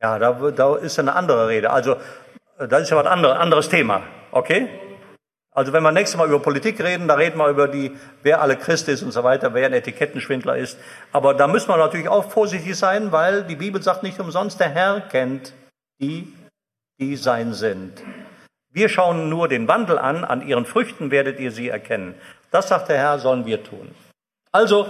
Ja, 0.00 0.18
da, 0.18 0.32
da 0.32 0.76
ist 0.76 0.98
eine 0.98 1.14
andere 1.14 1.48
Rede. 1.48 1.70
Also 1.70 1.96
das 2.58 2.82
ist 2.82 2.90
ja 2.90 2.96
was 2.96 3.06
anderes, 3.06 3.36
anderes 3.36 3.68
Thema. 3.68 4.02
Okay? 4.30 4.68
Also 5.50 5.72
wenn 5.72 5.82
wir 5.82 5.90
nächstes 5.90 6.16
Mal 6.16 6.28
über 6.28 6.38
Politik 6.38 6.80
reden, 6.80 7.08
da 7.08 7.14
reden 7.14 7.38
wir 7.38 7.48
über 7.48 7.66
die, 7.66 7.96
wer 8.22 8.40
alle 8.40 8.56
Christ 8.56 8.88
ist 8.88 9.02
und 9.02 9.10
so 9.10 9.24
weiter, 9.24 9.54
wer 9.54 9.66
ein 9.66 9.72
Etikettenschwindler 9.72 10.56
ist. 10.56 10.78
Aber 11.10 11.34
da 11.34 11.48
müssen 11.48 11.68
wir 11.68 11.76
natürlich 11.76 12.08
auch 12.08 12.30
vorsichtig 12.30 12.76
sein, 12.76 13.10
weil 13.10 13.42
die 13.42 13.56
Bibel 13.56 13.82
sagt 13.82 14.04
nicht 14.04 14.20
umsonst, 14.20 14.60
der 14.60 14.68
Herr 14.68 15.00
kennt 15.00 15.52
die, 16.00 16.32
die 17.00 17.16
sein 17.16 17.54
sind. 17.54 18.02
Wir 18.70 18.88
schauen 18.88 19.28
nur 19.28 19.48
den 19.48 19.66
Wandel 19.66 19.98
an, 19.98 20.24
an 20.24 20.46
ihren 20.46 20.64
Früchten 20.64 21.10
werdet 21.10 21.40
ihr 21.40 21.50
sie 21.50 21.68
erkennen. 21.68 22.14
Das 22.52 22.68
sagt 22.68 22.88
der 22.88 22.98
Herr, 22.98 23.18
sollen 23.18 23.46
wir 23.46 23.64
tun. 23.64 23.94
Also, 24.52 24.86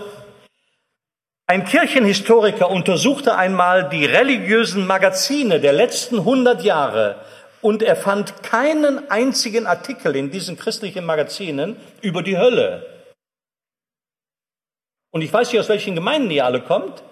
ein 1.51 1.65
Kirchenhistoriker 1.65 2.71
untersuchte 2.71 3.35
einmal 3.35 3.89
die 3.89 4.05
religiösen 4.05 4.87
Magazine 4.87 5.61
der 5.61 5.73
letzten 5.73 6.19
100 6.19 6.63
Jahre 6.63 7.17
und 7.63 7.83
er 7.83 7.97
fand 7.97 8.43
keinen 8.43 9.11
einzigen 9.11 9.67
Artikel 9.67 10.15
in 10.15 10.31
diesen 10.31 10.59
christlichen 10.59 11.07
Magazinen 11.07 11.77
über 12.03 12.23
die 12.23 12.37
Hölle. 12.37 12.87
Und 15.11 15.23
ich 15.23 15.33
weiß 15.33 15.51
nicht, 15.51 15.59
aus 15.59 15.71
welchen 15.71 15.95
Gemeinden 15.95 16.31
ihr 16.31 16.45
alle 16.45 16.61
kommt, 16.61 17.03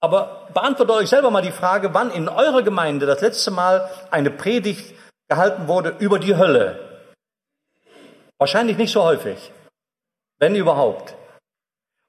aber 0.00 0.46
beantwortet 0.52 0.94
euch 0.94 1.08
selber 1.08 1.30
mal 1.30 1.40
die 1.40 1.50
Frage, 1.50 1.94
wann 1.94 2.10
in 2.10 2.28
eurer 2.28 2.62
Gemeinde 2.62 3.06
das 3.06 3.22
letzte 3.22 3.50
Mal 3.50 3.90
eine 4.10 4.30
Predigt 4.30 4.94
gehalten 5.28 5.68
wurde 5.68 5.96
über 6.00 6.18
die 6.18 6.36
Hölle. 6.36 7.00
Wahrscheinlich 8.38 8.76
nicht 8.76 8.92
so 8.92 9.02
häufig, 9.02 9.50
wenn 10.38 10.54
überhaupt. 10.54 11.14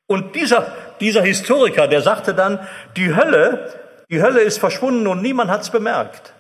Und 0.08 0.36
dieser, 0.36 0.74
dieser 1.00 1.22
Historiker, 1.22 1.88
der 1.88 2.02
sagte 2.02 2.34
dann, 2.34 2.66
die 2.96 3.14
Hölle, 3.14 3.74
die 4.10 4.22
Hölle 4.22 4.40
ist 4.40 4.58
verschwunden 4.58 5.06
und 5.08 5.22
niemand 5.22 5.52
hat 5.52 5.62
es 5.62 5.70
bemerkt. 5.70 6.34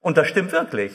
Und 0.00 0.16
das 0.16 0.28
stimmt 0.28 0.52
wirklich. 0.52 0.92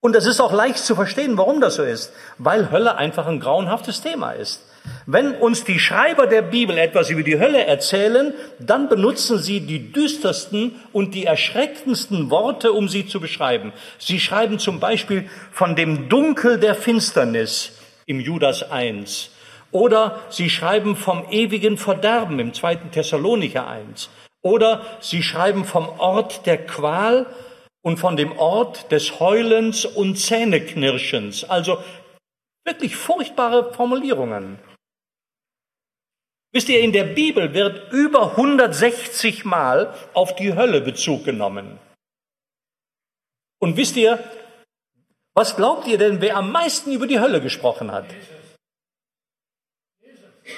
Und 0.00 0.16
es 0.16 0.26
ist 0.26 0.40
auch 0.40 0.52
leicht 0.52 0.78
zu 0.78 0.96
verstehen, 0.96 1.38
warum 1.38 1.60
das 1.60 1.76
so 1.76 1.84
ist, 1.84 2.12
weil 2.38 2.72
Hölle 2.72 2.96
einfach 2.96 3.26
ein 3.26 3.38
grauenhaftes 3.38 4.00
Thema 4.00 4.32
ist. 4.32 4.68
Wenn 5.06 5.36
uns 5.36 5.62
die 5.62 5.78
Schreiber 5.78 6.26
der 6.26 6.42
Bibel 6.42 6.76
etwas 6.76 7.10
über 7.10 7.22
die 7.22 7.38
Hölle 7.38 7.64
erzählen, 7.64 8.34
dann 8.58 8.88
benutzen 8.88 9.38
sie 9.38 9.60
die 9.60 9.92
düstersten 9.92 10.74
und 10.92 11.14
die 11.14 11.24
erschreckendsten 11.24 12.30
Worte, 12.30 12.72
um 12.72 12.88
sie 12.88 13.06
zu 13.06 13.20
beschreiben. 13.20 13.72
Sie 13.98 14.18
schreiben 14.18 14.58
zum 14.58 14.80
Beispiel 14.80 15.28
von 15.52 15.76
dem 15.76 16.08
Dunkel 16.08 16.58
der 16.58 16.74
Finsternis 16.74 17.78
im 18.06 18.20
Judas 18.20 18.70
1. 18.70 19.30
Oder 19.70 20.20
sie 20.28 20.50
schreiben 20.50 20.96
vom 20.96 21.26
ewigen 21.30 21.78
Verderben 21.78 22.38
im 22.38 22.52
zweiten 22.52 22.90
Thessalonicher 22.90 23.66
1. 23.66 24.10
Oder 24.42 24.84
sie 25.00 25.22
schreiben 25.22 25.64
vom 25.64 25.88
Ort 25.98 26.46
der 26.46 26.66
Qual 26.66 27.26
und 27.82 27.98
von 27.98 28.16
dem 28.16 28.32
Ort 28.38 28.92
des 28.92 29.20
Heulens 29.20 29.84
und 29.84 30.16
Zähneknirschens. 30.16 31.44
Also 31.44 31.78
wirklich 32.64 32.96
furchtbare 32.96 33.72
Formulierungen. 33.72 34.58
Wisst 36.52 36.68
ihr, 36.68 36.80
in 36.80 36.92
der 36.92 37.04
Bibel 37.04 37.54
wird 37.54 37.90
über 37.92 38.32
160 38.32 39.46
Mal 39.46 39.94
auf 40.12 40.34
die 40.34 40.54
Hölle 40.54 40.82
Bezug 40.82 41.24
genommen. 41.24 41.78
Und 43.58 43.76
wisst 43.78 43.96
ihr, 43.96 44.18
was 45.34 45.56
glaubt 45.56 45.86
ihr 45.86 45.98
denn, 45.98 46.20
wer 46.20 46.36
am 46.36 46.52
meisten 46.52 46.92
über 46.92 47.06
die 47.06 47.20
Hölle 47.20 47.40
gesprochen 47.40 47.92
hat? 47.92 48.06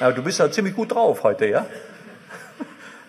Ja, 0.01 0.11
du 0.11 0.23
bist 0.23 0.39
ja 0.39 0.51
ziemlich 0.51 0.75
gut 0.75 0.93
drauf 0.93 1.23
heute, 1.23 1.47
ja? 1.47 1.67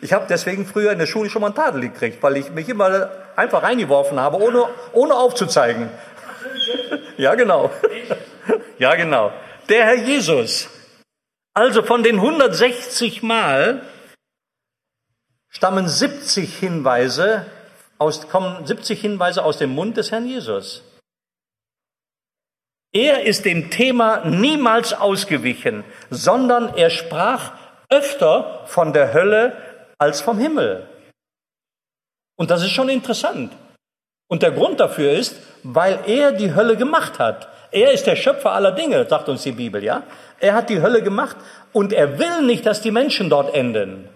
Ich 0.02 0.14
habe 0.14 0.28
deswegen 0.30 0.68
früher 0.68 0.92
in 0.92 1.00
der 1.00 1.08
Schule 1.08 1.30
schon 1.30 1.42
mal 1.42 1.48
einen 1.48 1.56
Tadel 1.56 1.82
gekriegt, 1.82 2.22
weil 2.22 2.38
ich 2.38 2.52
mich 2.52 2.70
immer 2.70 3.10
einfach 3.36 3.64
reingeworfen 3.64 4.20
habe, 4.20 4.38
ohne, 4.38 4.66
ohne 4.94 5.16
aufzuzeigen. 5.16 5.90
Ja, 7.18 7.36
genau. 7.36 7.72
Ja, 8.78 8.94
genau. 8.96 9.32
Der 9.70 9.86
Herr 9.86 9.96
Jesus. 9.96 10.70
Also 11.54 11.82
von 11.82 12.04
den 12.04 12.18
160 12.18 13.24
Mal 13.24 13.82
stammen 15.50 15.88
70 15.88 16.60
Hinweise 16.60 17.46
aus, 17.98 18.28
kommen 18.28 18.66
70 18.66 19.00
Hinweise 19.00 19.44
aus 19.44 19.58
dem 19.58 19.70
Mund 19.72 19.96
des 19.98 20.12
Herrn 20.12 20.28
Jesus. 20.28 20.84
Er 22.96 23.24
ist 23.24 23.44
dem 23.44 23.70
Thema 23.70 24.24
niemals 24.24 24.94
ausgewichen, 24.94 25.84
sondern 26.10 26.78
er 26.78 26.90
sprach 26.90 27.52
öfter 27.90 28.64
von 28.68 28.94
der 28.94 29.12
Hölle 29.12 29.58
als 29.98 30.22
vom 30.22 30.40
Himmel. 30.40 30.88
Und 32.38 32.52
das 32.52 32.64
ist 32.64 32.72
schon 32.72 32.88
interessant. 32.88 33.52
Und 34.30 34.44
der 34.44 34.52
Grund 34.52 34.80
dafür 34.80 35.12
ist, 35.12 35.36
weil 35.62 36.00
er 36.08 36.32
die 36.32 36.56
Hölle 36.56 36.78
gemacht 36.78 37.20
hat. 37.20 37.50
Er 37.72 37.92
ist 37.92 38.08
der 38.08 38.16
Schöpfer 38.16 38.54
aller 38.54 38.72
Dinge, 38.72 39.06
sagt 39.10 39.28
uns 39.28 39.44
die 39.44 39.52
Bibel, 39.52 39.84
ja? 39.84 40.04
Er 40.40 40.54
hat 40.54 40.70
die 40.70 40.82
Hölle 40.82 41.04
gemacht 41.04 41.36
und 41.74 41.92
er 41.92 42.18
will 42.18 42.44
nicht, 42.44 42.66
dass 42.66 42.82
die 42.82 42.92
Menschen 42.92 43.30
dort 43.30 43.54
enden. 43.54 44.08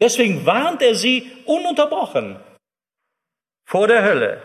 Deswegen 0.00 0.46
warnt 0.46 0.80
er 0.80 0.94
sie 0.94 1.28
ununterbrochen 1.44 2.36
vor 3.66 3.88
der 3.88 4.04
Hölle. 4.04 4.42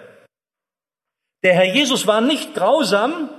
Der 1.46 1.54
Herr 1.54 1.76
Jesus 1.76 2.08
war 2.08 2.22
nicht 2.22 2.56
grausam, 2.56 3.30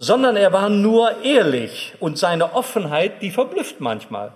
sondern 0.00 0.34
er 0.34 0.52
war 0.52 0.68
nur 0.68 1.22
ehrlich 1.22 1.94
und 2.00 2.18
seine 2.18 2.52
Offenheit, 2.54 3.22
die 3.22 3.30
verblüfft 3.30 3.78
manchmal. 3.78 4.32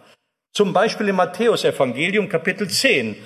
Zum 0.55 0.73
Beispiel 0.73 1.09
im 1.09 1.17
Matthäusevangelium 1.17 2.29
Kapitel 2.29 2.71
10. 2.71 3.17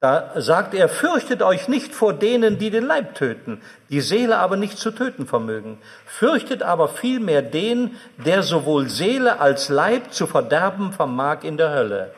Da 0.00 0.40
sagt 0.40 0.74
er, 0.74 0.88
fürchtet 0.88 1.42
euch 1.42 1.68
nicht 1.68 1.94
vor 1.94 2.12
denen, 2.12 2.58
die 2.58 2.70
den 2.70 2.86
Leib 2.86 3.14
töten, 3.14 3.62
die 3.88 4.00
Seele 4.00 4.38
aber 4.38 4.56
nicht 4.56 4.78
zu 4.78 4.90
töten 4.90 5.28
vermögen. 5.28 5.78
Fürchtet 6.06 6.64
aber 6.64 6.88
vielmehr 6.88 7.42
den, 7.42 7.96
der 8.16 8.42
sowohl 8.42 8.88
Seele 8.88 9.38
als 9.38 9.68
Leib 9.68 10.12
zu 10.12 10.26
verderben 10.26 10.92
vermag 10.92 11.44
in 11.44 11.56
der 11.56 11.70
Hölle. 11.70 12.12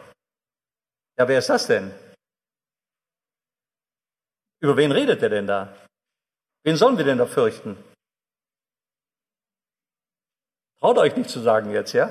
Ja, 1.18 1.28
wer 1.28 1.40
ist 1.40 1.50
das 1.50 1.66
denn? 1.66 1.90
Über 4.60 4.78
wen 4.78 4.92
redet 4.92 5.22
er 5.22 5.28
denn 5.28 5.46
da? 5.46 5.74
Wen 6.66 6.74
sollen 6.74 6.98
wir 6.98 7.04
denn 7.04 7.18
da 7.18 7.26
fürchten? 7.26 7.76
Traut 10.80 10.98
euch 10.98 11.16
nicht 11.16 11.30
zu 11.30 11.38
sagen 11.38 11.70
jetzt, 11.70 11.92
ja? 11.92 12.10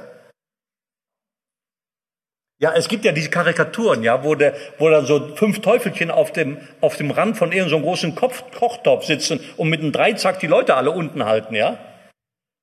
Ja, 2.61 2.73
es 2.73 2.87
gibt 2.87 3.03
ja 3.03 3.11
diese 3.11 3.29
Karikaturen, 3.29 4.01
ja, 4.01 4.23
wo, 4.23 4.33
der, 4.33 4.55
wo 4.77 4.89
dann 4.89 5.05
so 5.05 5.35
fünf 5.35 5.59
Teufelchen 5.59 6.09
auf 6.09 6.31
dem, 6.31 6.57
auf 6.79 6.95
dem 6.95 7.11
Rand 7.11 7.35
von 7.35 7.51
irgendeinem 7.51 7.81
so 7.81 7.85
großen 7.85 8.15
Kopf, 8.15 8.49
Kochtopf 8.57 9.03
sitzen 9.03 9.41
und 9.57 9.69
mit 9.69 9.81
einem 9.81 9.91
Dreizack 9.91 10.39
die 10.39 10.47
Leute 10.47 10.75
alle 10.75 10.91
unten 10.91 11.25
halten, 11.25 11.53
ja? 11.53 11.77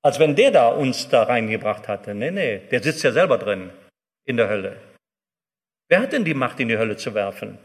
Als 0.00 0.18
wenn 0.18 0.35
der 0.35 0.50
da 0.50 0.68
uns 0.68 1.11
da 1.11 1.24
reingebracht 1.24 1.88
hatte. 1.88 2.14
Nee, 2.14 2.31
nee, 2.31 2.59
der 2.70 2.83
sitzt 2.83 3.02
ja 3.02 3.12
selber 3.12 3.37
drin 3.37 3.70
in 4.24 4.38
der 4.38 4.48
Hölle. 4.48 4.81
Wer 5.88 6.00
hat 6.00 6.12
denn 6.12 6.24
die 6.24 6.33
Macht, 6.33 6.59
in 6.59 6.68
die 6.68 6.78
Hölle 6.78 6.96
zu 6.96 7.12
werfen? 7.12 7.59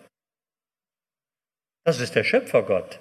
Das 1.86 2.02
ist 2.02 2.14
der 2.14 2.26
Schöpfergott. 2.26 3.00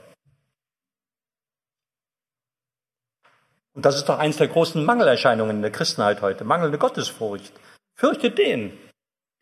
Und 3.77 3.85
das 3.85 3.97
ist 3.97 4.09
doch 4.09 4.19
eins 4.19 4.39
der 4.39 4.49
großen 4.49 4.83
Mangelerscheinungen 4.83 5.57
in 5.57 5.63
der 5.63 5.71
Christenheit 5.71 6.23
heute, 6.23 6.45
mangelnde 6.45 6.79
Gottesfurcht. 6.79 7.53
Fürchtet 7.95 8.39
den, 8.39 8.77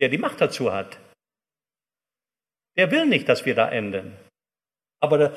der 0.00 0.08
die 0.08 0.18
Macht 0.18 0.40
dazu 0.40 0.72
hat. 0.72 0.98
Der 2.76 2.90
will 2.90 3.06
nicht, 3.06 3.28
dass 3.28 3.46
wir 3.46 3.54
da 3.54 3.68
enden. 3.68 4.16
Aber 5.00 5.32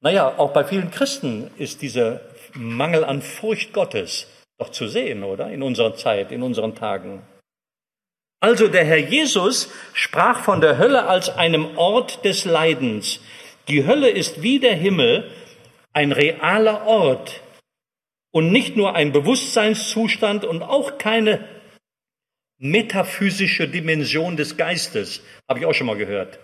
naja, 0.00 0.38
auch 0.38 0.52
bei 0.52 0.62
vielen 0.62 0.92
Christen 0.92 1.50
ist 1.58 1.82
dieser 1.82 2.20
Mangel 2.52 3.02
an 3.02 3.20
Furcht 3.20 3.72
Gottes 3.72 4.28
doch 4.58 4.70
zu 4.70 4.86
sehen, 4.86 5.24
oder? 5.24 5.50
In 5.50 5.64
unserer 5.64 5.96
Zeit, 5.96 6.30
in 6.30 6.44
unseren 6.44 6.76
Tagen. 6.76 7.26
Also 8.38 8.68
der 8.68 8.84
Herr 8.84 8.98
Jesus 8.98 9.72
sprach 9.92 10.38
von 10.38 10.60
der 10.60 10.78
Hölle 10.78 11.08
als 11.08 11.30
einem 11.30 11.76
Ort 11.76 12.24
des 12.24 12.44
Leidens. 12.44 13.18
Die 13.66 13.84
Hölle 13.84 14.08
ist 14.08 14.40
wie 14.40 14.60
der 14.60 14.76
Himmel 14.76 15.32
ein 15.92 16.12
realer 16.12 16.86
Ort 16.86 17.40
und 18.34 18.50
nicht 18.50 18.76
nur 18.76 18.96
ein 18.96 19.12
Bewusstseinszustand 19.12 20.44
und 20.44 20.62
auch 20.62 20.98
keine 20.98 21.44
metaphysische 22.58 23.68
Dimension 23.68 24.36
des 24.36 24.56
Geistes. 24.56 25.22
Habe 25.48 25.60
ich 25.60 25.66
auch 25.66 25.72
schon 25.72 25.86
mal 25.86 25.96
gehört. 25.96 26.40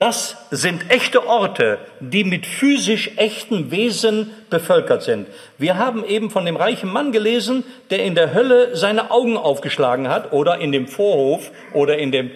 Das 0.00 0.36
sind 0.50 0.90
echte 0.90 1.28
Orte, 1.28 1.78
die 2.00 2.24
mit 2.24 2.46
physisch 2.46 3.12
echten 3.16 3.70
Wesen 3.70 4.32
bevölkert 4.50 5.04
sind. 5.04 5.28
Wir 5.56 5.78
haben 5.78 6.04
eben 6.04 6.30
von 6.30 6.44
dem 6.44 6.56
reichen 6.56 6.92
Mann 6.92 7.12
gelesen, 7.12 7.62
der 7.90 8.02
in 8.02 8.16
der 8.16 8.34
Hölle 8.34 8.74
seine 8.74 9.12
Augen 9.12 9.36
aufgeschlagen 9.36 10.08
hat 10.08 10.32
oder 10.32 10.58
in 10.58 10.72
dem 10.72 10.88
Vorhof 10.88 11.52
oder 11.72 11.96
in 11.96 12.10
dem 12.10 12.32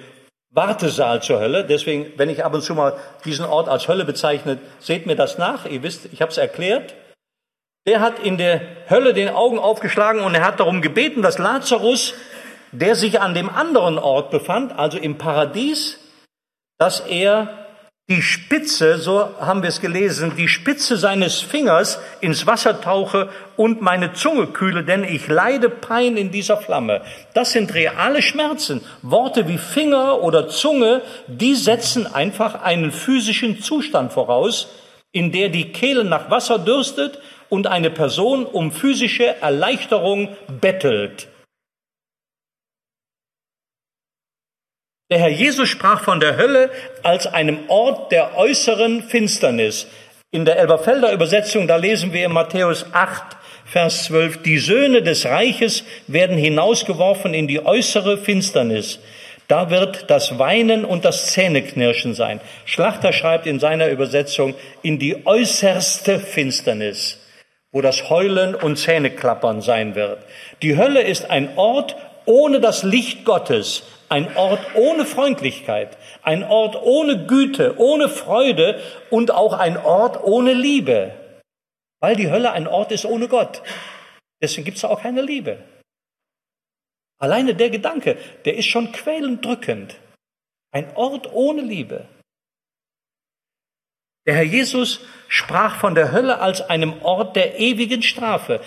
Wartesaal 0.50 1.20
zur 1.20 1.40
Hölle. 1.40 1.64
Deswegen, 1.64 2.06
wenn 2.16 2.30
ich 2.30 2.44
ab 2.44 2.54
und 2.54 2.62
zu 2.62 2.76
mal 2.76 2.96
diesen 3.24 3.44
Ort 3.44 3.68
als 3.68 3.88
Hölle 3.88 4.04
bezeichne, 4.04 4.58
seht 4.78 5.06
mir 5.06 5.16
das 5.16 5.36
nach. 5.36 5.66
Ihr 5.66 5.82
wisst, 5.82 6.08
ich 6.12 6.22
habe 6.22 6.30
es 6.30 6.38
erklärt. 6.38 6.94
Der 7.86 8.00
hat 8.00 8.18
in 8.18 8.36
der 8.38 8.60
Hölle 8.90 9.14
den 9.14 9.28
Augen 9.28 9.58
aufgeschlagen 9.58 10.20
und 10.20 10.34
er 10.34 10.44
hat 10.44 10.60
darum 10.60 10.82
gebeten, 10.82 11.22
dass 11.22 11.38
Lazarus, 11.38 12.14
der 12.72 12.94
sich 12.94 13.20
an 13.20 13.34
dem 13.34 13.48
anderen 13.48 13.98
Ort 13.98 14.30
befand, 14.30 14.78
also 14.78 14.98
im 14.98 15.18
Paradies, 15.18 15.98
dass 16.78 17.00
er 17.00 17.66
die 18.10 18.22
Spitze, 18.22 18.96
so 18.96 19.28
haben 19.38 19.62
wir 19.62 19.68
es 19.68 19.82
gelesen, 19.82 20.32
die 20.34 20.48
Spitze 20.48 20.96
seines 20.96 21.42
Fingers 21.42 21.98
ins 22.22 22.46
Wasser 22.46 22.80
tauche 22.80 23.28
und 23.56 23.82
meine 23.82 24.14
Zunge 24.14 24.46
kühle, 24.46 24.82
denn 24.82 25.04
ich 25.04 25.28
leide 25.28 25.68
Pein 25.68 26.16
in 26.16 26.30
dieser 26.30 26.56
Flamme. 26.56 27.02
Das 27.34 27.52
sind 27.52 27.74
reale 27.74 28.22
Schmerzen. 28.22 28.80
Worte 29.02 29.46
wie 29.46 29.58
Finger 29.58 30.22
oder 30.22 30.48
Zunge, 30.48 31.02
die 31.26 31.54
setzen 31.54 32.06
einfach 32.06 32.62
einen 32.62 32.92
physischen 32.92 33.60
Zustand 33.60 34.10
voraus, 34.14 34.68
in 35.12 35.30
der 35.30 35.50
die 35.50 35.72
Kehle 35.72 36.04
nach 36.04 36.30
Wasser 36.30 36.58
dürstet 36.58 37.18
und 37.48 37.66
eine 37.66 37.90
Person 37.90 38.46
um 38.46 38.72
physische 38.72 39.40
Erleichterung 39.40 40.36
bettelt. 40.60 41.28
Der 45.10 45.20
Herr 45.20 45.30
Jesus 45.30 45.68
sprach 45.70 46.04
von 46.04 46.20
der 46.20 46.36
Hölle 46.36 46.70
als 47.02 47.26
einem 47.26 47.60
Ort 47.68 48.12
der 48.12 48.36
äußeren 48.36 49.02
Finsternis. 49.02 49.86
In 50.30 50.44
der 50.44 50.58
Elberfelder 50.58 51.12
Übersetzung, 51.12 51.66
da 51.66 51.76
lesen 51.76 52.12
wir 52.12 52.26
in 52.26 52.32
Matthäus 52.32 52.84
8, 52.92 53.38
Vers 53.64 54.04
12, 54.04 54.42
die 54.42 54.58
Söhne 54.58 55.02
des 55.02 55.24
Reiches 55.24 55.84
werden 56.06 56.36
hinausgeworfen 56.36 57.32
in 57.32 57.48
die 57.48 57.64
äußere 57.64 58.18
Finsternis. 58.18 58.98
Da 59.46 59.70
wird 59.70 60.10
das 60.10 60.38
Weinen 60.38 60.84
und 60.84 61.06
das 61.06 61.28
Zähneknirschen 61.28 62.12
sein. 62.12 62.42
Schlachter 62.66 63.14
schreibt 63.14 63.46
in 63.46 63.60
seiner 63.60 63.88
Übersetzung 63.88 64.54
in 64.82 64.98
die 64.98 65.26
äußerste 65.26 66.18
Finsternis, 66.20 67.18
wo 67.72 67.80
das 67.82 68.08
Heulen 68.08 68.54
und 68.54 68.76
Zähneklappern 68.76 69.60
sein 69.60 69.94
wird. 69.94 70.22
Die 70.62 70.76
Hölle 70.76 71.02
ist 71.02 71.30
ein 71.30 71.56
Ort 71.56 71.96
ohne 72.24 72.60
das 72.60 72.82
Licht 72.82 73.24
Gottes, 73.24 73.82
ein 74.08 74.36
Ort 74.36 74.60
ohne 74.74 75.04
Freundlichkeit, 75.04 75.96
ein 76.22 76.44
Ort 76.44 76.80
ohne 76.80 77.26
Güte, 77.26 77.78
ohne 77.78 78.08
Freude 78.08 78.80
und 79.10 79.30
auch 79.30 79.52
ein 79.52 79.76
Ort 79.76 80.22
ohne 80.22 80.52
Liebe, 80.52 81.14
weil 82.00 82.16
die 82.16 82.30
Hölle 82.30 82.52
ein 82.52 82.66
Ort 82.66 82.92
ist 82.92 83.04
ohne 83.04 83.28
Gott. 83.28 83.62
Deswegen 84.42 84.64
gibt 84.64 84.78
es 84.78 84.84
auch 84.84 85.02
keine 85.02 85.22
Liebe. 85.22 85.58
Alleine 87.18 87.54
der 87.54 87.70
Gedanke, 87.70 88.16
der 88.44 88.56
ist 88.56 88.66
schon 88.66 88.92
quälend 88.92 89.44
drückend. 89.44 89.96
Ein 90.70 90.94
Ort 90.94 91.32
ohne 91.32 91.62
Liebe. 91.62 92.06
Der 94.28 94.34
Herr 94.34 94.42
Jesus 94.42 95.00
sprach 95.28 95.80
von 95.80 95.94
der 95.94 96.12
Hölle 96.12 96.40
als 96.40 96.60
einem 96.60 97.00
Ort 97.02 97.34
der 97.34 97.58
ewigen 97.58 98.02
Strafe. 98.02 98.60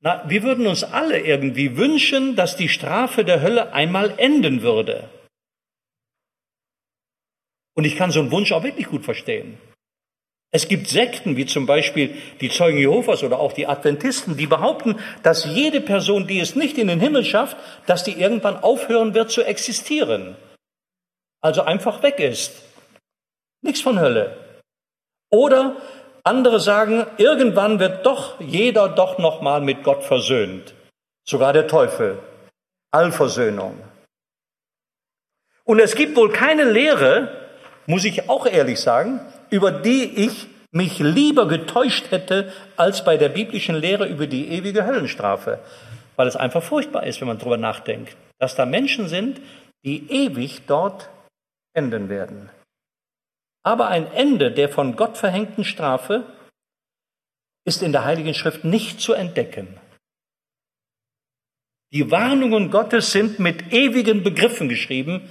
Na, 0.00 0.28
wir 0.28 0.42
würden 0.42 0.66
uns 0.66 0.82
alle 0.82 1.20
irgendwie 1.20 1.76
wünschen, 1.76 2.34
dass 2.34 2.56
die 2.56 2.68
Strafe 2.68 3.24
der 3.24 3.40
Hölle 3.40 3.72
einmal 3.72 4.14
enden 4.16 4.62
würde. 4.62 5.08
Und 7.76 7.84
ich 7.84 7.94
kann 7.94 8.10
so 8.10 8.18
einen 8.18 8.32
Wunsch 8.32 8.50
auch 8.50 8.64
wirklich 8.64 8.88
gut 8.88 9.04
verstehen. 9.04 9.56
Es 10.50 10.66
gibt 10.66 10.88
Sekten, 10.88 11.36
wie 11.36 11.46
zum 11.46 11.66
Beispiel 11.66 12.16
die 12.40 12.50
Zeugen 12.50 12.78
Jehovas 12.78 13.22
oder 13.22 13.38
auch 13.38 13.52
die 13.52 13.68
Adventisten, 13.68 14.36
die 14.36 14.48
behaupten, 14.48 14.98
dass 15.22 15.44
jede 15.44 15.80
Person, 15.80 16.26
die 16.26 16.40
es 16.40 16.56
nicht 16.56 16.76
in 16.76 16.88
den 16.88 16.98
Himmel 16.98 17.24
schafft, 17.24 17.56
dass 17.86 18.02
die 18.02 18.18
irgendwann 18.18 18.56
aufhören 18.56 19.14
wird 19.14 19.30
zu 19.30 19.44
existieren. 19.44 20.34
Also 21.40 21.62
einfach 21.62 22.02
weg 22.02 22.18
ist. 22.18 22.64
Nichts 23.62 23.80
von 23.80 24.00
Hölle. 24.00 24.43
Oder 25.34 25.74
andere 26.22 26.60
sagen, 26.60 27.06
irgendwann 27.16 27.80
wird 27.80 28.06
doch 28.06 28.40
jeder 28.40 28.88
doch 28.88 29.18
nochmal 29.18 29.60
mit 29.60 29.82
Gott 29.82 30.04
versöhnt. 30.04 30.74
Sogar 31.26 31.52
der 31.52 31.66
Teufel. 31.66 32.20
Allversöhnung. 32.92 33.74
Und 35.64 35.80
es 35.80 35.96
gibt 35.96 36.16
wohl 36.16 36.30
keine 36.30 36.62
Lehre, 36.70 37.30
muss 37.86 38.04
ich 38.04 38.28
auch 38.28 38.46
ehrlich 38.46 38.80
sagen, 38.80 39.20
über 39.50 39.72
die 39.72 40.04
ich 40.04 40.46
mich 40.70 41.00
lieber 41.00 41.48
getäuscht 41.48 42.12
hätte, 42.12 42.52
als 42.76 43.04
bei 43.04 43.16
der 43.16 43.28
biblischen 43.28 43.74
Lehre 43.74 44.06
über 44.06 44.28
die 44.28 44.48
ewige 44.50 44.86
Höllenstrafe. 44.86 45.58
Weil 46.14 46.28
es 46.28 46.36
einfach 46.36 46.62
furchtbar 46.62 47.04
ist, 47.06 47.20
wenn 47.20 47.28
man 47.28 47.38
darüber 47.38 47.56
nachdenkt, 47.56 48.16
dass 48.38 48.54
da 48.54 48.66
Menschen 48.66 49.08
sind, 49.08 49.40
die 49.84 50.08
ewig 50.12 50.62
dort 50.68 51.08
enden 51.72 52.08
werden. 52.08 52.50
Aber 53.64 53.88
ein 53.88 54.12
Ende 54.12 54.52
der 54.52 54.68
von 54.68 54.94
Gott 54.94 55.16
verhängten 55.16 55.64
Strafe 55.64 56.24
ist 57.64 57.82
in 57.82 57.92
der 57.92 58.04
Heiligen 58.04 58.34
Schrift 58.34 58.64
nicht 58.64 59.00
zu 59.00 59.14
entdecken. 59.14 59.80
Die 61.92 62.10
Warnungen 62.10 62.70
Gottes 62.70 63.12
sind 63.12 63.38
mit 63.38 63.72
ewigen 63.72 64.22
Begriffen 64.22 64.68
geschrieben 64.68 65.28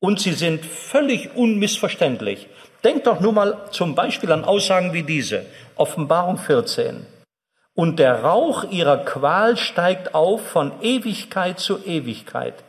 und 0.00 0.20
sie 0.20 0.32
sind 0.32 0.64
völlig 0.64 1.34
unmissverständlich. 1.34 2.48
Denkt 2.84 3.06
doch 3.06 3.20
nur 3.20 3.32
mal 3.32 3.70
zum 3.70 3.94
Beispiel 3.94 4.30
an 4.30 4.44
Aussagen 4.44 4.92
wie 4.92 5.02
diese, 5.02 5.46
Offenbarung 5.74 6.38
14. 6.38 7.06
Und 7.74 7.98
der 7.98 8.22
Rauch 8.22 8.64
ihrer 8.70 8.98
Qual 8.98 9.56
steigt 9.56 10.14
auf 10.14 10.46
von 10.46 10.72
Ewigkeit 10.82 11.58
zu 11.58 11.84
Ewigkeit. 11.84 12.62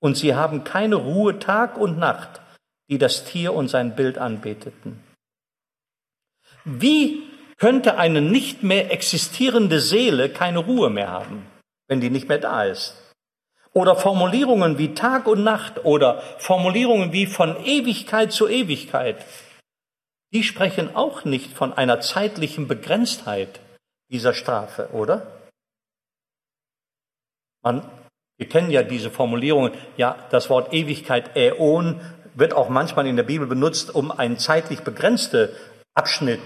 Und 0.00 0.16
sie 0.16 0.34
haben 0.34 0.64
keine 0.64 0.96
Ruhe 0.96 1.38
Tag 1.38 1.76
und 1.76 1.98
Nacht 1.98 2.40
die 2.88 2.98
das 2.98 3.24
Tier 3.24 3.54
und 3.54 3.68
sein 3.68 3.94
Bild 3.94 4.18
anbeteten. 4.18 5.02
Wie 6.64 7.22
könnte 7.56 7.98
eine 7.98 8.20
nicht 8.20 8.62
mehr 8.62 8.90
existierende 8.90 9.80
Seele 9.80 10.28
keine 10.28 10.60
Ruhe 10.60 10.90
mehr 10.90 11.08
haben, 11.08 11.46
wenn 11.88 12.00
die 12.00 12.10
nicht 12.10 12.28
mehr 12.28 12.38
da 12.38 12.64
ist? 12.64 12.94
Oder 13.72 13.96
Formulierungen 13.96 14.78
wie 14.78 14.94
Tag 14.94 15.26
und 15.26 15.44
Nacht 15.44 15.84
oder 15.84 16.20
Formulierungen 16.38 17.12
wie 17.12 17.26
von 17.26 17.64
Ewigkeit 17.64 18.32
zu 18.32 18.48
Ewigkeit, 18.48 19.24
die 20.32 20.42
sprechen 20.42 20.94
auch 20.94 21.24
nicht 21.24 21.52
von 21.52 21.72
einer 21.72 22.00
zeitlichen 22.00 22.68
Begrenztheit 22.68 23.60
dieser 24.10 24.34
Strafe, 24.34 24.90
oder? 24.92 25.26
Man, 27.62 27.88
wir 28.36 28.48
kennen 28.48 28.70
ja 28.70 28.82
diese 28.82 29.10
Formulierungen, 29.10 29.72
ja, 29.96 30.26
das 30.30 30.48
Wort 30.48 30.72
Ewigkeit, 30.72 31.36
Äon, 31.36 32.00
wird 32.38 32.54
auch 32.54 32.68
manchmal 32.68 33.06
in 33.06 33.16
der 33.16 33.24
Bibel 33.24 33.46
benutzt, 33.46 33.94
um 33.94 34.10
einen 34.10 34.38
zeitlich 34.38 34.80
begrenzten 34.80 35.48
Abschnitt 35.94 36.40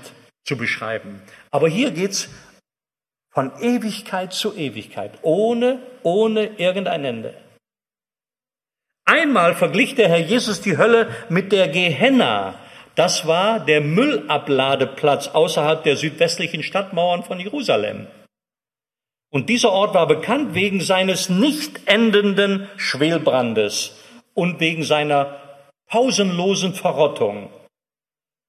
zu 0.45 0.57
beschreiben. 0.57 1.21
Aber 1.51 1.69
hier 1.69 1.91
geht's 1.91 2.29
von 3.31 3.53
Ewigkeit 3.61 4.33
zu 4.33 4.55
Ewigkeit, 4.57 5.13
ohne, 5.23 5.81
ohne 6.03 6.59
irgendein 6.59 7.05
Ende. 7.05 7.35
Einmal 9.05 9.55
verglich 9.55 9.95
der 9.95 10.09
Herr 10.09 10.21
Jesus 10.21 10.61
die 10.61 10.79
Hölle 10.79 11.11
mit 11.29 11.53
der 11.53 11.69
Gehenna. 11.69 12.55
Das 12.95 13.27
war 13.27 13.61
der 13.61 13.81
Müllabladeplatz 13.81 15.29
außerhalb 15.29 15.83
der 15.83 15.97
südwestlichen 15.97 16.63
Stadtmauern 16.63 17.25
von 17.25 17.41
Jerusalem. 17.41 18.07
Und 19.31 19.49
dieser 19.49 19.73
Ort 19.73 19.95
war 19.95 20.07
bekannt 20.07 20.55
wegen 20.55 20.81
seines 20.81 21.31
nicht 21.31 21.81
endenden 21.87 22.69
Schwelbrandes 22.77 23.97
und 24.35 24.61
wegen 24.61 24.85
seiner 24.85 25.42
pausenlosen 25.88 26.75
Verrottung. 26.75 27.51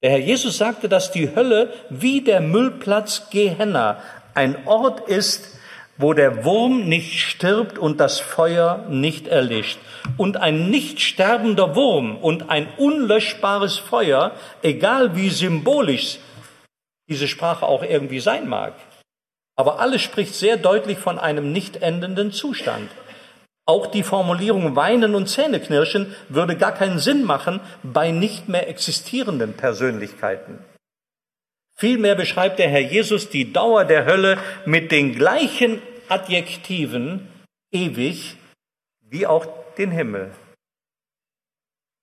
Der 0.02 0.10
Herr 0.10 0.18
Jesus 0.18 0.58
sagte, 0.58 0.88
dass 0.88 1.12
die 1.12 1.34
Hölle 1.34 1.72
wie 1.88 2.20
der 2.20 2.40
Müllplatz 2.40 3.30
Gehenna 3.30 4.02
ein 4.34 4.66
Ort 4.66 5.08
ist, 5.08 5.58
wo 5.96 6.12
der 6.12 6.44
Wurm 6.44 6.88
nicht 6.88 7.20
stirbt 7.20 7.78
und 7.78 8.00
das 8.00 8.18
Feuer 8.20 8.86
nicht 8.90 9.28
erlischt. 9.28 9.78
Und 10.16 10.36
ein 10.36 10.70
nicht 10.70 11.00
sterbender 11.00 11.74
Wurm 11.76 12.16
und 12.16 12.50
ein 12.50 12.68
unlöschbares 12.76 13.78
Feuer, 13.78 14.32
egal 14.62 15.16
wie 15.16 15.30
symbolisch 15.30 16.18
diese 17.08 17.28
Sprache 17.28 17.66
auch 17.66 17.82
irgendwie 17.82 18.20
sein 18.20 18.48
mag. 18.48 18.74
Aber 19.56 19.78
alles 19.78 20.02
spricht 20.02 20.34
sehr 20.34 20.56
deutlich 20.56 20.98
von 20.98 21.18
einem 21.18 21.52
nicht 21.52 21.76
endenden 21.76 22.32
Zustand. 22.32 22.90
Auch 23.66 23.86
die 23.86 24.02
Formulierung 24.02 24.76
Weinen 24.76 25.14
und 25.14 25.28
Zähneknirschen 25.28 26.14
würde 26.28 26.56
gar 26.56 26.72
keinen 26.72 26.98
Sinn 26.98 27.24
machen 27.24 27.60
bei 27.82 28.10
nicht 28.10 28.48
mehr 28.48 28.68
existierenden 28.68 29.54
Persönlichkeiten. 29.54 30.58
Vielmehr 31.76 32.14
beschreibt 32.14 32.58
der 32.58 32.68
Herr 32.68 32.80
Jesus 32.80 33.30
die 33.30 33.52
Dauer 33.52 33.84
der 33.84 34.04
Hölle 34.04 34.38
mit 34.64 34.92
den 34.92 35.14
gleichen 35.14 35.80
Adjektiven 36.08 37.26
ewig 37.72 38.36
wie 39.00 39.26
auch 39.26 39.46
den 39.76 39.90
Himmel. 39.90 40.30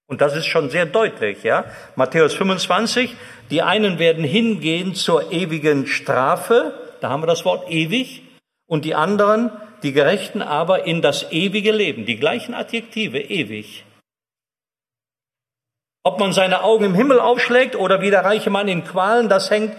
Und 0.08 0.20
das 0.20 0.36
ist 0.36 0.48
schon 0.48 0.70
sehr 0.70 0.86
deutlich, 0.86 1.44
ja. 1.44 1.64
Matthäus 1.96 2.34
25, 2.34 3.16
die 3.50 3.62
einen 3.62 3.98
werden 3.98 4.26
hingehen 4.26 4.94
zur 4.94 5.32
ewigen 5.32 5.88
Strafe, 5.88 6.74
da 7.00 7.10
haben 7.10 7.24
wir 7.24 7.28
das 7.28 7.46
Wort 7.46 7.70
ewig, 7.72 8.24
und 8.66 8.84
die 8.84 8.94
anderen 8.94 9.52
die 9.84 9.94
Gerechten 9.94 10.42
aber 10.42 10.86
in 10.86 11.02
das 11.02 11.32
ewige 11.32 11.72
Leben. 11.72 12.06
Die 12.06 12.18
gleichen 12.18 12.54
Adjektive, 12.54 13.20
ewig. 13.20 13.84
Ob 16.04 16.20
man 16.20 16.34
seine 16.34 16.64
Augen 16.64 16.86
im 16.86 16.96
Himmel 16.96 17.20
aufschlägt 17.20 17.76
oder 17.76 18.02
wie 18.02 18.10
der 18.10 18.26
reiche 18.26 18.50
Mann 18.50 18.68
in 18.68 18.84
Qualen, 18.84 19.30
das 19.30 19.52
hängt 19.52 19.76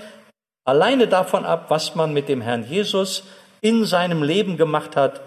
alleine 0.65 1.09
davon 1.09 1.45
ab, 1.45 1.67
was 1.69 1.95
man 1.95 2.13
mit 2.13 2.29
dem 2.29 2.41
Herrn 2.41 2.69
Jesus 2.69 3.25
in 3.61 3.85
seinem 3.85 4.23
Leben 4.23 4.57
gemacht 4.57 4.97
hat 4.97 5.21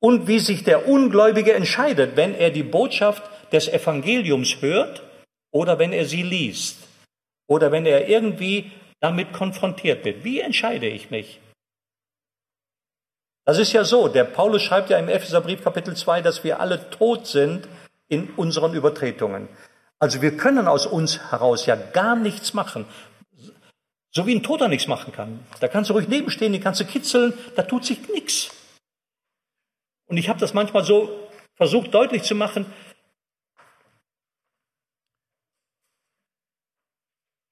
und 0.00 0.26
wie 0.26 0.38
sich 0.38 0.64
der 0.64 0.88
Ungläubige 0.88 1.52
entscheidet, 1.52 2.16
wenn 2.16 2.34
er 2.34 2.50
die 2.50 2.62
Botschaft 2.62 3.22
des 3.52 3.68
Evangeliums 3.68 4.60
hört 4.60 5.02
oder 5.50 5.78
wenn 5.78 5.92
er 5.92 6.04
sie 6.04 6.22
liest 6.22 6.78
oder 7.46 7.72
wenn 7.72 7.86
er 7.86 8.08
irgendwie 8.08 8.70
damit 9.00 9.32
konfrontiert 9.32 10.04
wird. 10.04 10.24
Wie 10.24 10.40
entscheide 10.40 10.86
ich 10.86 11.10
mich? 11.10 11.40
Das 13.48 13.56
ist 13.56 13.72
ja 13.72 13.82
so, 13.82 14.08
der 14.08 14.24
Paulus 14.24 14.62
schreibt 14.62 14.90
ja 14.90 14.98
im 14.98 15.08
Epheserbrief 15.08 15.64
Kapitel 15.64 15.96
2, 15.96 16.20
dass 16.20 16.44
wir 16.44 16.60
alle 16.60 16.90
tot 16.90 17.26
sind 17.26 17.66
in 18.06 18.28
unseren 18.34 18.74
Übertretungen. 18.74 19.48
Also 19.98 20.20
wir 20.20 20.36
können 20.36 20.68
aus 20.68 20.84
uns 20.84 21.30
heraus 21.30 21.64
ja 21.64 21.74
gar 21.74 22.14
nichts 22.14 22.52
machen. 22.52 22.84
So 24.10 24.26
wie 24.26 24.34
ein 24.34 24.42
Toter 24.42 24.68
nichts 24.68 24.86
machen 24.86 25.14
kann. 25.14 25.46
Da 25.60 25.68
kannst 25.68 25.88
du 25.88 25.94
ruhig 25.94 26.08
nebenstehen, 26.08 26.52
die 26.52 26.60
kannst 26.60 26.80
du 26.80 26.84
kitzeln, 26.84 27.32
da 27.56 27.62
tut 27.62 27.86
sich 27.86 28.06
nichts. 28.10 28.50
Und 30.08 30.18
ich 30.18 30.28
habe 30.28 30.38
das 30.38 30.52
manchmal 30.52 30.84
so 30.84 31.08
versucht 31.54 31.94
deutlich 31.94 32.24
zu 32.24 32.34
machen. 32.34 32.66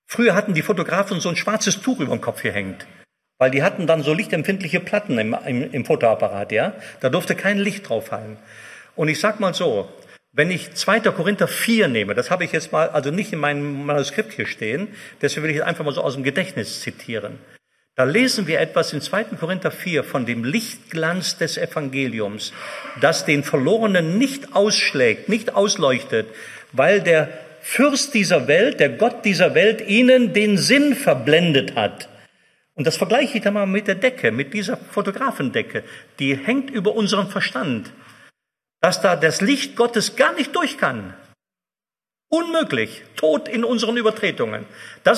Früher 0.06 0.34
hatten 0.34 0.52
die 0.52 0.60
Fotografen 0.60 1.20
so 1.20 1.30
ein 1.30 1.36
schwarzes 1.36 1.80
Tuch 1.80 2.00
über 2.00 2.14
dem 2.14 2.20
Kopf 2.20 2.42
gehängt, 2.42 2.86
weil 3.38 3.50
die 3.50 3.62
hatten 3.62 3.86
dann 3.86 4.02
so 4.02 4.12
lichtempfindliche 4.12 4.80
Platten 4.80 5.18
im, 5.18 5.36
im, 5.46 5.72
im 5.72 5.84
Fotoapparat, 5.84 6.52
ja. 6.52 6.74
Da 7.00 7.08
durfte 7.08 7.34
kein 7.34 7.58
Licht 7.58 7.88
drauf 7.88 8.06
fallen. 8.06 8.38
Und 8.94 9.08
ich 9.08 9.20
sag 9.20 9.40
mal 9.40 9.54
so, 9.54 9.88
wenn 10.32 10.50
ich 10.50 10.74
2. 10.74 11.00
Korinther 11.00 11.48
4 11.48 11.88
nehme, 11.88 12.14
das 12.14 12.30
habe 12.30 12.44
ich 12.44 12.52
jetzt 12.52 12.72
mal, 12.72 12.88
also 12.90 13.10
nicht 13.10 13.32
in 13.32 13.38
meinem 13.38 13.86
Manuskript 13.86 14.34
hier 14.34 14.46
stehen, 14.46 14.88
deswegen 15.22 15.44
will 15.44 15.50
ich 15.54 15.64
einfach 15.64 15.84
mal 15.84 15.94
so 15.94 16.02
aus 16.02 16.14
dem 16.14 16.24
Gedächtnis 16.24 16.80
zitieren. 16.80 17.38
Da 17.94 18.04
lesen 18.04 18.46
wir 18.46 18.60
etwas 18.60 18.92
in 18.92 19.00
2. 19.00 19.24
Korinther 19.40 19.70
4 19.70 20.04
von 20.04 20.26
dem 20.26 20.44
Lichtglanz 20.44 21.38
des 21.38 21.56
Evangeliums, 21.56 22.52
das 23.00 23.24
den 23.24 23.42
Verlorenen 23.42 24.18
nicht 24.18 24.54
ausschlägt, 24.54 25.30
nicht 25.30 25.54
ausleuchtet, 25.54 26.26
weil 26.72 27.00
der 27.00 27.30
Fürst 27.62 28.12
dieser 28.12 28.46
Welt, 28.46 28.80
der 28.80 28.90
Gott 28.90 29.24
dieser 29.24 29.54
Welt 29.54 29.80
ihnen 29.88 30.34
den 30.34 30.58
Sinn 30.58 30.94
verblendet 30.94 31.74
hat. 31.74 32.10
Und 32.76 32.86
das 32.86 32.98
vergleiche 32.98 33.38
ich 33.38 33.42
dann 33.42 33.54
mal 33.54 33.66
mit 33.66 33.88
der 33.88 33.94
Decke, 33.94 34.30
mit 34.30 34.52
dieser 34.52 34.76
Fotografendecke. 34.76 35.82
Die 36.18 36.36
hängt 36.36 36.70
über 36.70 36.94
unseren 36.94 37.28
Verstand. 37.28 37.90
Dass 38.82 39.00
da 39.00 39.16
das 39.16 39.40
Licht 39.40 39.76
Gottes 39.76 40.14
gar 40.14 40.34
nicht 40.34 40.54
durch 40.54 40.76
kann. 40.76 41.14
Unmöglich. 42.28 43.02
Tod 43.16 43.48
in 43.48 43.64
unseren 43.64 43.96
Übertretungen. 43.96 44.66
Das 45.04 45.14